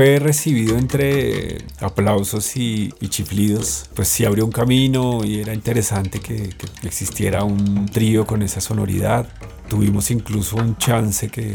Fue 0.00 0.18
recibido 0.18 0.78
entre 0.78 1.58
aplausos 1.78 2.56
y, 2.56 2.90
y, 3.02 3.08
chiflidos. 3.08 3.90
Pues 3.92 4.08
sí 4.08 4.24
abrió 4.24 4.46
un 4.46 4.50
camino 4.50 5.22
y 5.26 5.40
era 5.40 5.52
interesante 5.52 6.20
que, 6.20 6.48
que, 6.48 6.88
existiera 6.88 7.44
un 7.44 7.84
trío 7.84 8.26
con 8.26 8.40
esa 8.40 8.62
sonoridad. 8.62 9.28
Tuvimos 9.68 10.10
incluso 10.10 10.56
un 10.56 10.78
chance 10.78 11.28
que 11.28 11.54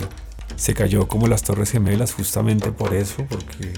se 0.57 0.75
cayó 0.75 1.07
como 1.07 1.25
las 1.25 1.41
Torres 1.41 1.71
Gemelas 1.71 2.13
justamente 2.13 2.71
por 2.71 2.93
eso, 2.93 3.25
porque 3.27 3.73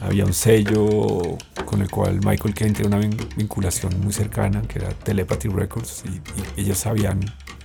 había 0.00 0.24
un 0.24 0.34
sello 0.34 1.38
con 1.64 1.80
el 1.80 1.88
cual 1.88 2.18
Michael 2.24 2.52
Kane 2.52 2.72
tiene 2.72 2.88
una 2.88 2.98
vinculación 3.36 4.00
muy 4.00 4.12
cercana, 4.12 4.62
que 4.62 4.80
era 4.80 4.88
Telepathy 4.88 5.50
Records, 5.50 6.02
y, 6.06 6.60
y 6.60 6.62
ellos 6.62 6.84
habían 6.84 7.20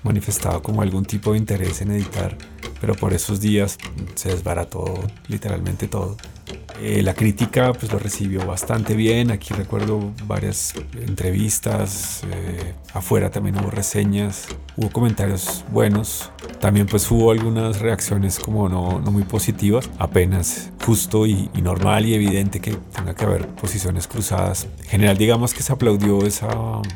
manifestado 0.05 0.61
como 0.61 0.81
algún 0.81 1.03
tipo 1.03 1.33
de 1.33 1.39
interés 1.39 1.81
en 1.81 1.91
editar 1.91 2.37
pero 2.85 2.95
por 2.95 3.13
esos 3.13 3.39
días 3.41 3.77
se 4.15 4.29
desbarató 4.29 4.93
literalmente 5.27 5.87
todo. 5.87 6.17
Eh, 6.81 7.01
la 7.01 7.13
crítica 7.13 7.71
pues 7.71 7.91
lo 7.91 7.99
recibió 7.99 8.45
bastante 8.45 8.95
bien, 8.95 9.31
aquí 9.31 9.53
recuerdo 9.53 10.11
varias 10.27 10.73
entrevistas, 10.93 12.23
eh, 12.29 12.73
afuera 12.93 13.31
también 13.31 13.57
hubo 13.57 13.71
reseñas, 13.71 14.47
hubo 14.75 14.89
comentarios 14.89 15.63
buenos, 15.71 16.31
también 16.59 16.85
pues 16.85 17.09
hubo 17.09 17.31
algunas 17.31 17.79
reacciones 17.79 18.39
como 18.39 18.67
no, 18.67 18.99
muy 19.09 19.23
positivas, 19.23 19.89
apenas 19.99 20.71
justo 20.85 21.25
y, 21.25 21.49
y, 21.53 21.61
normal 21.61 22.05
y 22.05 22.13
evidente 22.13 22.59
que 22.59 22.75
tenga 22.93 23.15
que 23.15 23.23
haber 23.23 23.47
posiciones 23.47 24.07
cruzadas. 24.07 24.67
En 24.83 24.89
general 24.89 25.17
digamos 25.17 25.53
que 25.53 25.63
se 25.63 25.71
aplaudió 25.71 26.25
esa 26.25 26.49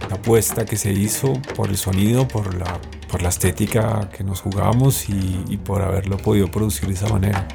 apuesta 0.09 0.65
que 0.65 0.75
se 0.75 0.91
hizo 0.91 1.33
por 1.55 1.69
el 1.69 1.77
sonido, 1.77 2.27
por 2.27 2.53
la, 2.53 2.79
por 3.09 3.21
la 3.21 3.29
estética 3.29 4.09
que 4.09 4.25
nos 4.25 4.41
jugamos 4.41 5.07
y, 5.09 5.45
y 5.47 5.57
por 5.57 5.81
haberlo 5.81 6.17
podido 6.17 6.51
producir 6.51 6.87
de 6.89 6.95
esa 6.95 7.07
manera. 7.07 7.47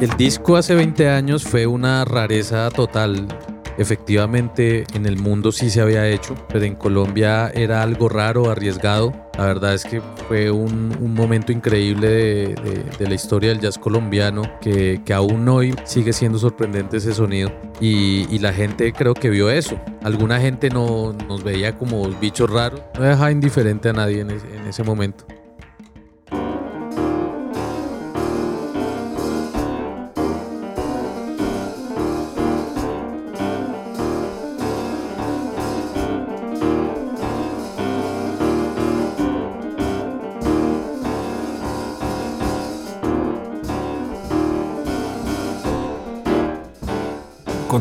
El 0.00 0.16
disco 0.16 0.56
hace 0.56 0.74
20 0.74 1.10
años 1.10 1.44
fue 1.44 1.66
una 1.66 2.06
rareza 2.06 2.70
total. 2.70 3.28
Efectivamente, 3.76 4.86
en 4.94 5.04
el 5.04 5.18
mundo 5.18 5.52
sí 5.52 5.68
se 5.68 5.82
había 5.82 6.08
hecho, 6.08 6.34
pero 6.48 6.64
en 6.64 6.74
Colombia 6.74 7.50
era 7.50 7.82
algo 7.82 8.08
raro, 8.08 8.50
arriesgado. 8.50 9.12
La 9.36 9.44
verdad 9.44 9.74
es 9.74 9.84
que 9.84 10.00
fue 10.26 10.50
un, 10.50 11.14
momento 11.14 11.52
increíble 11.52 12.08
de, 12.08 12.94
la 12.98 13.14
historia 13.14 13.50
del 13.50 13.60
jazz 13.60 13.76
colombiano, 13.76 14.42
que, 14.62 15.02
aún 15.14 15.46
hoy 15.50 15.74
sigue 15.84 16.14
siendo 16.14 16.38
sorprendente 16.38 16.96
ese 16.96 17.12
sonido. 17.12 17.52
Y, 17.78 18.38
la 18.38 18.54
gente 18.54 18.94
creo 18.94 19.12
que 19.12 19.28
vio 19.28 19.50
eso. 19.50 19.78
Alguna 20.02 20.40
gente 20.40 20.70
no, 20.70 21.12
nos 21.28 21.44
veía 21.44 21.76
como 21.76 22.08
bichos 22.08 22.48
raros, 22.48 22.80
no 22.98 23.04
dejaba 23.04 23.30
indiferente 23.30 23.90
a 23.90 23.92
nadie 23.92 24.20
en 24.22 24.30
ese 24.66 24.82
momento. 24.82 25.26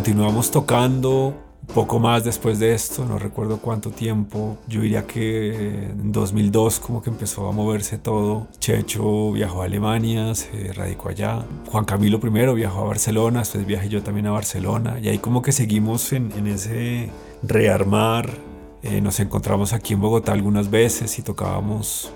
Continuamos 0.10 0.50
tocando 0.50 1.36
poco 1.76 2.00
más 2.00 2.24
después 2.24 2.58
de 2.58 2.74
esto, 2.74 3.06
no 3.06 3.20
recuerdo 3.20 3.60
cuánto 3.60 3.92
tiempo, 3.92 4.58
yo 4.68 4.82
diría 4.82 5.06
que 5.06 5.84
en 5.84 6.12
2002 6.12 6.80
como 6.80 7.04
que 7.04 7.12
empezó 7.12 7.48
a 7.48 7.52
moverse 7.52 8.00
todo, 8.00 8.48
Checho 8.58 9.32
viajó 9.34 9.62
a 9.62 9.66
Alemania, 9.66 10.34
se 10.34 10.74
radicó 10.74 11.10
allá, 11.10 11.46
Juan 11.68 11.86
Camilo 11.86 12.20
primero 12.20 12.56
viajó 12.56 12.80
a 12.80 12.86
Barcelona, 12.86 13.42
después 13.42 13.68
viajé 13.68 13.88
yo 13.90 14.02
también 14.02 14.26
a 14.26 14.32
Barcelona. 14.32 14.98
Y 15.00 15.10
ahí 15.10 15.20
como 15.20 15.44
que 15.44 15.52
seguimos 15.52 16.12
en, 16.12 16.32
en 16.32 16.48
ese 16.48 17.12
rearmar, 17.44 18.32
eh, 18.82 19.02
nos 19.02 19.20
encontramos 19.20 19.74
aquí 19.74 19.94
en 19.94 20.02
Bogotá 20.02 20.32
algunas 20.34 20.72
veces 20.72 21.20
y 21.20 21.22
tocábamos 21.22 22.12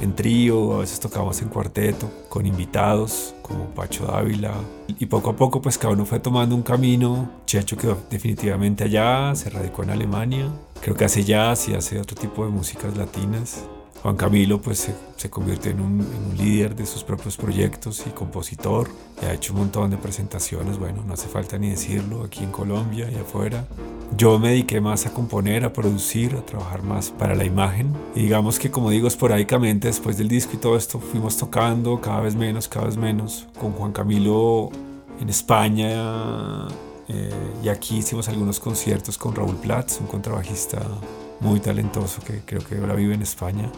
en 0.00 0.14
trío, 0.14 0.74
a 0.74 0.78
veces 0.80 1.00
tocábamos 1.00 1.40
en 1.42 1.48
cuarteto, 1.48 2.10
con 2.28 2.46
invitados 2.46 3.34
como 3.42 3.66
Pacho 3.66 4.06
Dávila. 4.06 4.54
Y 4.98 5.06
poco 5.06 5.30
a 5.30 5.36
poco 5.36 5.60
pues 5.60 5.78
cada 5.78 5.94
uno 5.94 6.04
fue 6.04 6.20
tomando 6.20 6.54
un 6.54 6.62
camino. 6.62 7.30
Checho 7.46 7.76
quedó 7.76 7.98
definitivamente 8.10 8.84
allá, 8.84 9.34
se 9.34 9.50
radicó 9.50 9.82
en 9.82 9.90
Alemania. 9.90 10.48
Creo 10.80 10.94
que 10.94 11.04
hace 11.04 11.24
jazz 11.24 11.68
y 11.68 11.74
hace 11.74 11.98
otro 11.98 12.16
tipo 12.16 12.44
de 12.44 12.50
músicas 12.50 12.96
latinas. 12.96 13.64
Juan 14.02 14.16
Camilo 14.16 14.60
pues 14.60 14.88
se, 15.16 15.30
un, 15.34 15.50
en 15.50 15.80
un, 15.80 16.36
líder 16.36 16.76
de 16.76 16.86
sus 16.86 17.02
propios 17.02 17.36
proyectos 17.36 18.04
y 18.06 18.10
compositor. 18.10 18.88
Y 19.20 19.26
ha 19.26 19.34
hecho 19.34 19.52
un 19.52 19.60
montón 19.60 19.90
de 19.90 19.96
presentaciones, 19.96 20.78
bueno, 20.78 21.02
no 21.04 21.14
hace 21.14 21.28
falta 21.28 21.58
ni 21.58 21.70
decirlo, 21.70 22.22
aquí 22.22 22.44
en 22.44 22.52
Colombia 22.52 23.10
y 23.10 23.16
afuera. 23.16 23.64
Yo 24.16 24.38
me 24.38 24.50
dediqué 24.50 24.80
más 24.80 25.04
a 25.06 25.12
componer, 25.12 25.64
a 25.64 25.72
producir, 25.72 26.34
a 26.36 26.46
trabajar 26.46 26.82
más 26.82 27.10
para 27.10 27.34
la 27.34 27.44
imagen. 27.44 27.92
Y 28.14 28.22
digamos 28.22 28.58
que 28.58 28.70
como 28.70 28.90
digo 28.90 29.08
esporádicamente 29.08 29.88
después 29.88 30.16
del 30.16 30.28
disco 30.28 30.52
y 30.54 30.58
todo 30.58 30.76
esto 30.76 31.00
fuimos 31.00 31.36
tocando 31.36 32.00
cada 32.00 32.20
vez 32.20 32.36
menos, 32.36 32.68
cada 32.68 32.86
vez 32.86 32.96
menos. 32.96 33.46
Con 33.60 33.72
Juan 33.72 33.92
Camilo 33.92 34.70
en 35.20 35.28
España 35.28 36.68
eh, 37.08 37.30
y 37.64 37.68
aquí 37.68 37.98
hicimos 37.98 38.28
algunos 38.28 38.60
conciertos 38.60 39.18
con 39.18 39.34
Raúl 39.34 39.56
Platz, 39.56 39.98
un 40.00 40.06
contrabajista 40.06 40.80
muy 41.40 41.58
talentoso 41.60 42.20
que 42.22 42.42
creo 42.44 42.60
que 42.60 42.76
ahora 42.76 42.94
vive 42.94 43.14
en 43.14 43.22
España. 43.22 43.70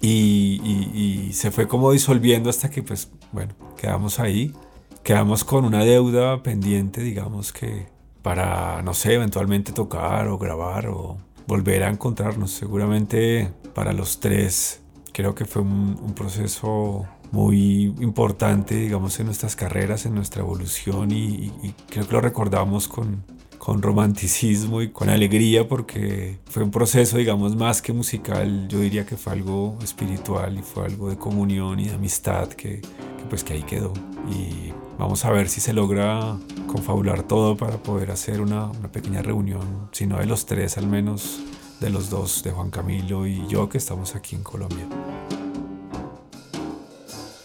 Y, 0.00 0.60
y, 0.64 1.28
y, 1.28 1.32
se 1.34 1.50
fue 1.50 1.68
como 1.68 1.92
disolviendo 1.92 2.48
hasta 2.48 2.70
que, 2.70 2.82
pues, 2.82 3.10
bueno, 3.32 3.54
quedamos 3.76 4.18
ahí. 4.18 4.54
Quedamos 5.02 5.44
con 5.44 5.64
una 5.64 5.84
deuda 5.84 6.42
pendiente, 6.42 7.02
digamos 7.02 7.52
que 7.52 7.86
para, 8.22 8.82
no 8.82 8.94
sé, 8.94 9.14
eventualmente 9.14 9.72
tocar 9.72 10.28
o 10.28 10.38
grabar 10.38 10.88
o 10.88 11.18
volver 11.46 11.82
a 11.82 11.88
encontrarnos. 11.88 12.50
Seguramente 12.50 13.50
para 13.74 13.92
los 13.92 14.20
tres 14.20 14.80
creo 15.12 15.34
que 15.34 15.44
fue 15.44 15.62
un, 15.62 15.98
un 16.02 16.14
proceso 16.14 17.06
muy 17.32 17.94
importante, 18.00 18.74
digamos, 18.74 19.18
en 19.20 19.26
nuestras 19.26 19.56
carreras, 19.56 20.06
en 20.06 20.14
nuestra 20.14 20.42
evolución 20.42 21.12
y, 21.12 21.52
y 21.62 21.74
creo 21.88 22.06
que 22.06 22.12
lo 22.12 22.20
recordamos 22.20 22.88
con, 22.88 23.24
con 23.60 23.82
romanticismo 23.82 24.80
y 24.80 24.88
con 24.88 25.10
alegría 25.10 25.68
porque 25.68 26.38
fue 26.46 26.62
un 26.62 26.70
proceso, 26.70 27.18
digamos, 27.18 27.56
más 27.56 27.82
que 27.82 27.92
musical, 27.92 28.66
yo 28.68 28.80
diría 28.80 29.04
que 29.04 29.18
fue 29.18 29.34
algo 29.34 29.78
espiritual 29.82 30.58
y 30.58 30.62
fue 30.62 30.86
algo 30.86 31.10
de 31.10 31.18
comunión 31.18 31.78
y 31.78 31.84
de 31.84 31.94
amistad 31.94 32.48
que, 32.48 32.80
pues 33.28 33.44
que 33.44 33.52
ahí 33.52 33.62
quedó. 33.62 33.92
Y 34.30 34.72
vamos 34.98 35.26
a 35.26 35.30
ver 35.30 35.50
si 35.50 35.60
se 35.60 35.74
logra 35.74 36.38
confabular 36.66 37.22
todo 37.22 37.58
para 37.58 37.76
poder 37.76 38.10
hacer 38.10 38.40
una, 38.40 38.70
una 38.70 38.90
pequeña 38.90 39.20
reunión, 39.20 39.90
si 39.92 40.06
no 40.06 40.16
de 40.16 40.24
los 40.24 40.46
tres, 40.46 40.78
al 40.78 40.86
menos 40.86 41.40
de 41.80 41.90
los 41.90 42.08
dos, 42.08 42.42
de 42.42 42.52
Juan 42.52 42.70
Camilo 42.70 43.26
y 43.26 43.46
yo 43.46 43.68
que 43.68 43.76
estamos 43.76 44.16
aquí 44.16 44.36
en 44.36 44.42
Colombia. 44.42 44.86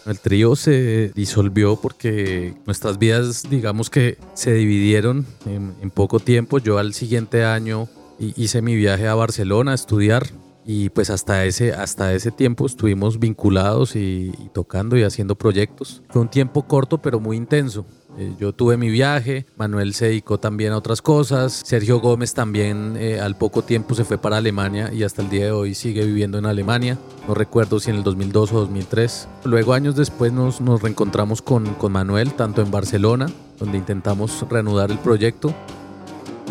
El 0.06 0.20
trío 0.20 0.54
se 0.54 1.10
disolvió 1.14 1.76
porque 1.76 2.54
nuestras 2.64 2.98
vidas, 2.98 3.42
digamos 3.50 3.90
que 3.90 4.18
se 4.34 4.52
dividieron 4.52 5.26
en, 5.46 5.90
poco 5.90 6.20
tiempo. 6.20 6.58
Yo 6.58 6.78
al 6.78 6.94
siguiente 6.94 7.44
año 7.44 7.88
hice 8.18 8.62
mi 8.62 8.76
viaje 8.76 9.08
a 9.08 9.14
Barcelona 9.14 9.72
a 9.72 9.74
estudiar 9.74 10.26
y 10.64 10.90
pues 10.90 11.10
hasta 11.10 11.44
ese, 11.44 11.72
hasta 11.72 12.14
ese 12.14 12.30
tiempo 12.30 12.66
estuvimos 12.66 13.18
vinculados 13.18 13.96
y, 13.96 14.32
tocando 14.52 14.96
y 14.96 15.02
haciendo 15.02 15.34
proyectos. 15.34 16.02
Fue 16.08 16.22
un 16.22 16.28
tiempo 16.28 16.66
corto 16.66 16.98
pero 16.98 17.18
muy 17.18 17.36
intenso. 17.36 17.84
Eh, 18.18 18.34
yo 18.38 18.52
tuve 18.52 18.76
mi 18.76 18.88
viaje, 18.88 19.44
Manuel 19.56 19.92
se 19.92 20.06
dedicó 20.06 20.38
también 20.38 20.72
a 20.72 20.78
otras 20.78 21.02
cosas, 21.02 21.62
Sergio 21.64 22.00
Gómez 22.00 22.32
también 22.32 22.96
eh, 22.98 23.20
al 23.20 23.36
poco 23.36 23.62
tiempo 23.62 23.94
se 23.94 24.04
fue 24.04 24.16
para 24.16 24.38
Alemania 24.38 24.90
y 24.92 25.02
hasta 25.02 25.20
el 25.20 25.28
día 25.28 25.44
de 25.46 25.50
hoy 25.52 25.74
sigue 25.74 26.04
viviendo 26.04 26.38
en 26.38 26.46
Alemania. 26.46 26.98
No 27.28 27.34
recuerdo 27.34 27.78
si 27.78 27.90
en 27.90 27.96
el 27.96 28.02
2002 28.02 28.52
o 28.52 28.60
2003. 28.60 29.28
Luego 29.44 29.74
años 29.74 29.96
después 29.96 30.32
nos, 30.32 30.60
nos 30.60 30.80
reencontramos 30.80 31.42
con, 31.42 31.74
con 31.74 31.92
Manuel, 31.92 32.32
tanto 32.32 32.62
en 32.62 32.70
Barcelona, 32.70 33.26
donde 33.58 33.76
intentamos 33.76 34.46
reanudar 34.48 34.90
el 34.90 34.98
proyecto 34.98 35.54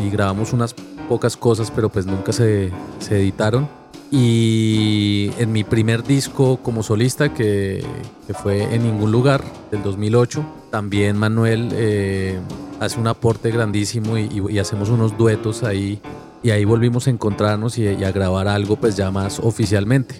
y 0.03 0.09
grabamos 0.09 0.53
unas 0.53 0.75
pocas 1.09 1.37
cosas, 1.37 1.71
pero 1.71 1.89
pues 1.89 2.05
nunca 2.05 2.31
se, 2.31 2.71
se 2.99 3.17
editaron. 3.19 3.67
Y 4.11 5.31
en 5.39 5.51
mi 5.51 5.63
primer 5.63 6.03
disco 6.03 6.57
como 6.57 6.83
solista, 6.83 7.33
que, 7.33 7.83
que 8.27 8.33
fue 8.33 8.75
En 8.75 8.83
Ningún 8.83 9.11
Lugar, 9.11 9.43
del 9.71 9.81
2008, 9.81 10.45
también 10.75 11.15
Manuel 11.15 11.69
eh, 11.71 12.37
hace 12.81 12.99
un 12.99 13.07
aporte 13.07 13.49
grandísimo 13.49 14.17
y, 14.17 14.59
hacemos 14.59 14.89
unos 14.89 15.17
duetos 15.17 15.63
ahí. 15.63 16.01
Y 16.43 16.49
ahí 16.49 16.65
volvimos 16.65 17.07
a 17.07 17.11
encontrarnos 17.11 17.77
y, 17.77 18.03
a 18.03 18.11
grabar 18.11 18.49
algo 18.49 18.75
pues 18.75 18.97
ya 18.97 19.09
más 19.09 19.39
oficialmente. 19.39 20.15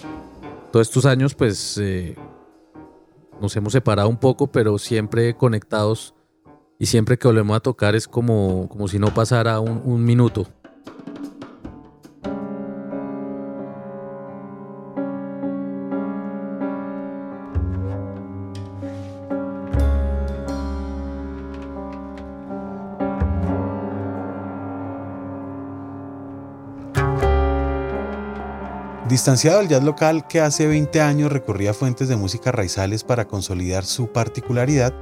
Todos 0.71 0.87
estos 0.87 1.05
años 1.05 1.35
pues 1.35 1.77
eh, 1.77 2.15
nos 3.41 3.53
hemos 3.57 3.73
separado 3.73 4.07
un 4.07 4.15
poco, 4.15 4.47
pero 4.47 4.77
siempre 4.77 5.35
conectados 5.35 6.15
y 6.79 6.85
siempre 6.85 7.17
que 7.17 7.27
volvemos 7.27 7.57
a 7.57 7.59
tocar 7.59 7.93
es 7.93 8.07
como, 8.07 8.69
como 8.69 8.87
si 8.87 8.97
no 8.97 9.13
pasara 9.13 9.59
un 9.59 10.05
minuto. 10.05 10.47
Distanciado 29.15 29.59
del 29.59 29.69
jazz 29.69 29.81
local 29.81 30.27
que 30.27 30.41
hace 30.41 30.67
20 30.67 30.99
años 30.99 31.31
recurría 31.31 31.73
fuentes 31.73 32.09
de 32.09 32.17
música 32.17 32.51
raizales 32.51 33.05
para 33.05 33.23
consolidar 33.23 33.85
su 33.85 34.11
particularidad, 34.11 34.93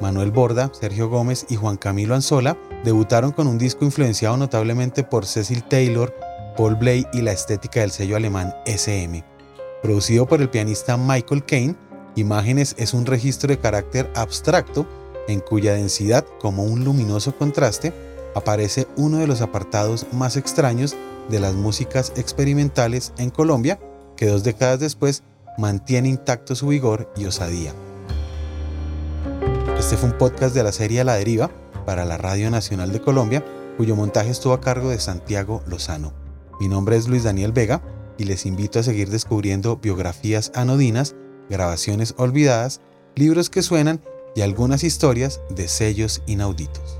Manuel 0.00 0.32
Borda, 0.32 0.72
Sergio 0.74 1.08
Gómez 1.08 1.46
y 1.48 1.54
Juan 1.54 1.76
Camilo 1.76 2.16
Anzola 2.16 2.58
debutaron 2.82 3.30
con 3.30 3.46
un 3.46 3.58
disco 3.58 3.84
influenciado 3.84 4.36
notablemente 4.36 5.04
por 5.04 5.24
Cecil 5.24 5.62
Taylor, 5.62 6.12
Paul 6.56 6.74
Bley 6.74 7.06
y 7.12 7.22
la 7.22 7.30
estética 7.30 7.78
del 7.78 7.92
sello 7.92 8.16
alemán 8.16 8.52
SM. 8.66 9.24
Producido 9.84 10.26
por 10.26 10.40
el 10.40 10.50
pianista 10.50 10.96
Michael 10.96 11.44
Caine, 11.44 11.76
Imágenes 12.16 12.74
es 12.76 12.92
un 12.92 13.06
registro 13.06 13.50
de 13.50 13.60
carácter 13.60 14.10
abstracto 14.16 14.84
en 15.28 15.38
cuya 15.38 15.74
densidad, 15.74 16.26
como 16.40 16.64
un 16.64 16.84
luminoso 16.84 17.36
contraste, 17.36 17.92
aparece 18.34 18.86
uno 18.96 19.18
de 19.18 19.26
los 19.26 19.40
apartados 19.40 20.06
más 20.12 20.36
extraños 20.36 20.96
de 21.28 21.40
las 21.40 21.54
músicas 21.54 22.12
experimentales 22.16 23.12
en 23.18 23.30
Colombia, 23.30 23.78
que 24.16 24.26
dos 24.26 24.44
décadas 24.44 24.80
después 24.80 25.22
mantiene 25.58 26.08
intacto 26.08 26.54
su 26.54 26.68
vigor 26.68 27.12
y 27.16 27.26
osadía. 27.26 27.72
Este 29.78 29.96
fue 29.96 30.10
un 30.10 30.18
podcast 30.18 30.54
de 30.54 30.62
la 30.62 30.72
serie 30.72 31.04
La 31.04 31.14
Deriva 31.14 31.50
para 31.86 32.04
la 32.04 32.16
Radio 32.18 32.50
Nacional 32.50 32.92
de 32.92 33.00
Colombia, 33.00 33.44
cuyo 33.76 33.96
montaje 33.96 34.30
estuvo 34.30 34.52
a 34.52 34.60
cargo 34.60 34.90
de 34.90 35.00
Santiago 35.00 35.62
Lozano. 35.66 36.12
Mi 36.60 36.68
nombre 36.68 36.96
es 36.96 37.08
Luis 37.08 37.24
Daniel 37.24 37.52
Vega 37.52 37.82
y 38.18 38.24
les 38.24 38.44
invito 38.44 38.78
a 38.78 38.82
seguir 38.82 39.08
descubriendo 39.08 39.78
biografías 39.78 40.52
anodinas, 40.54 41.16
grabaciones 41.48 42.14
olvidadas, 42.18 42.80
libros 43.14 43.48
que 43.48 43.62
suenan 43.62 44.02
y 44.36 44.42
algunas 44.42 44.84
historias 44.84 45.40
de 45.48 45.68
sellos 45.68 46.22
inauditos. 46.26 46.99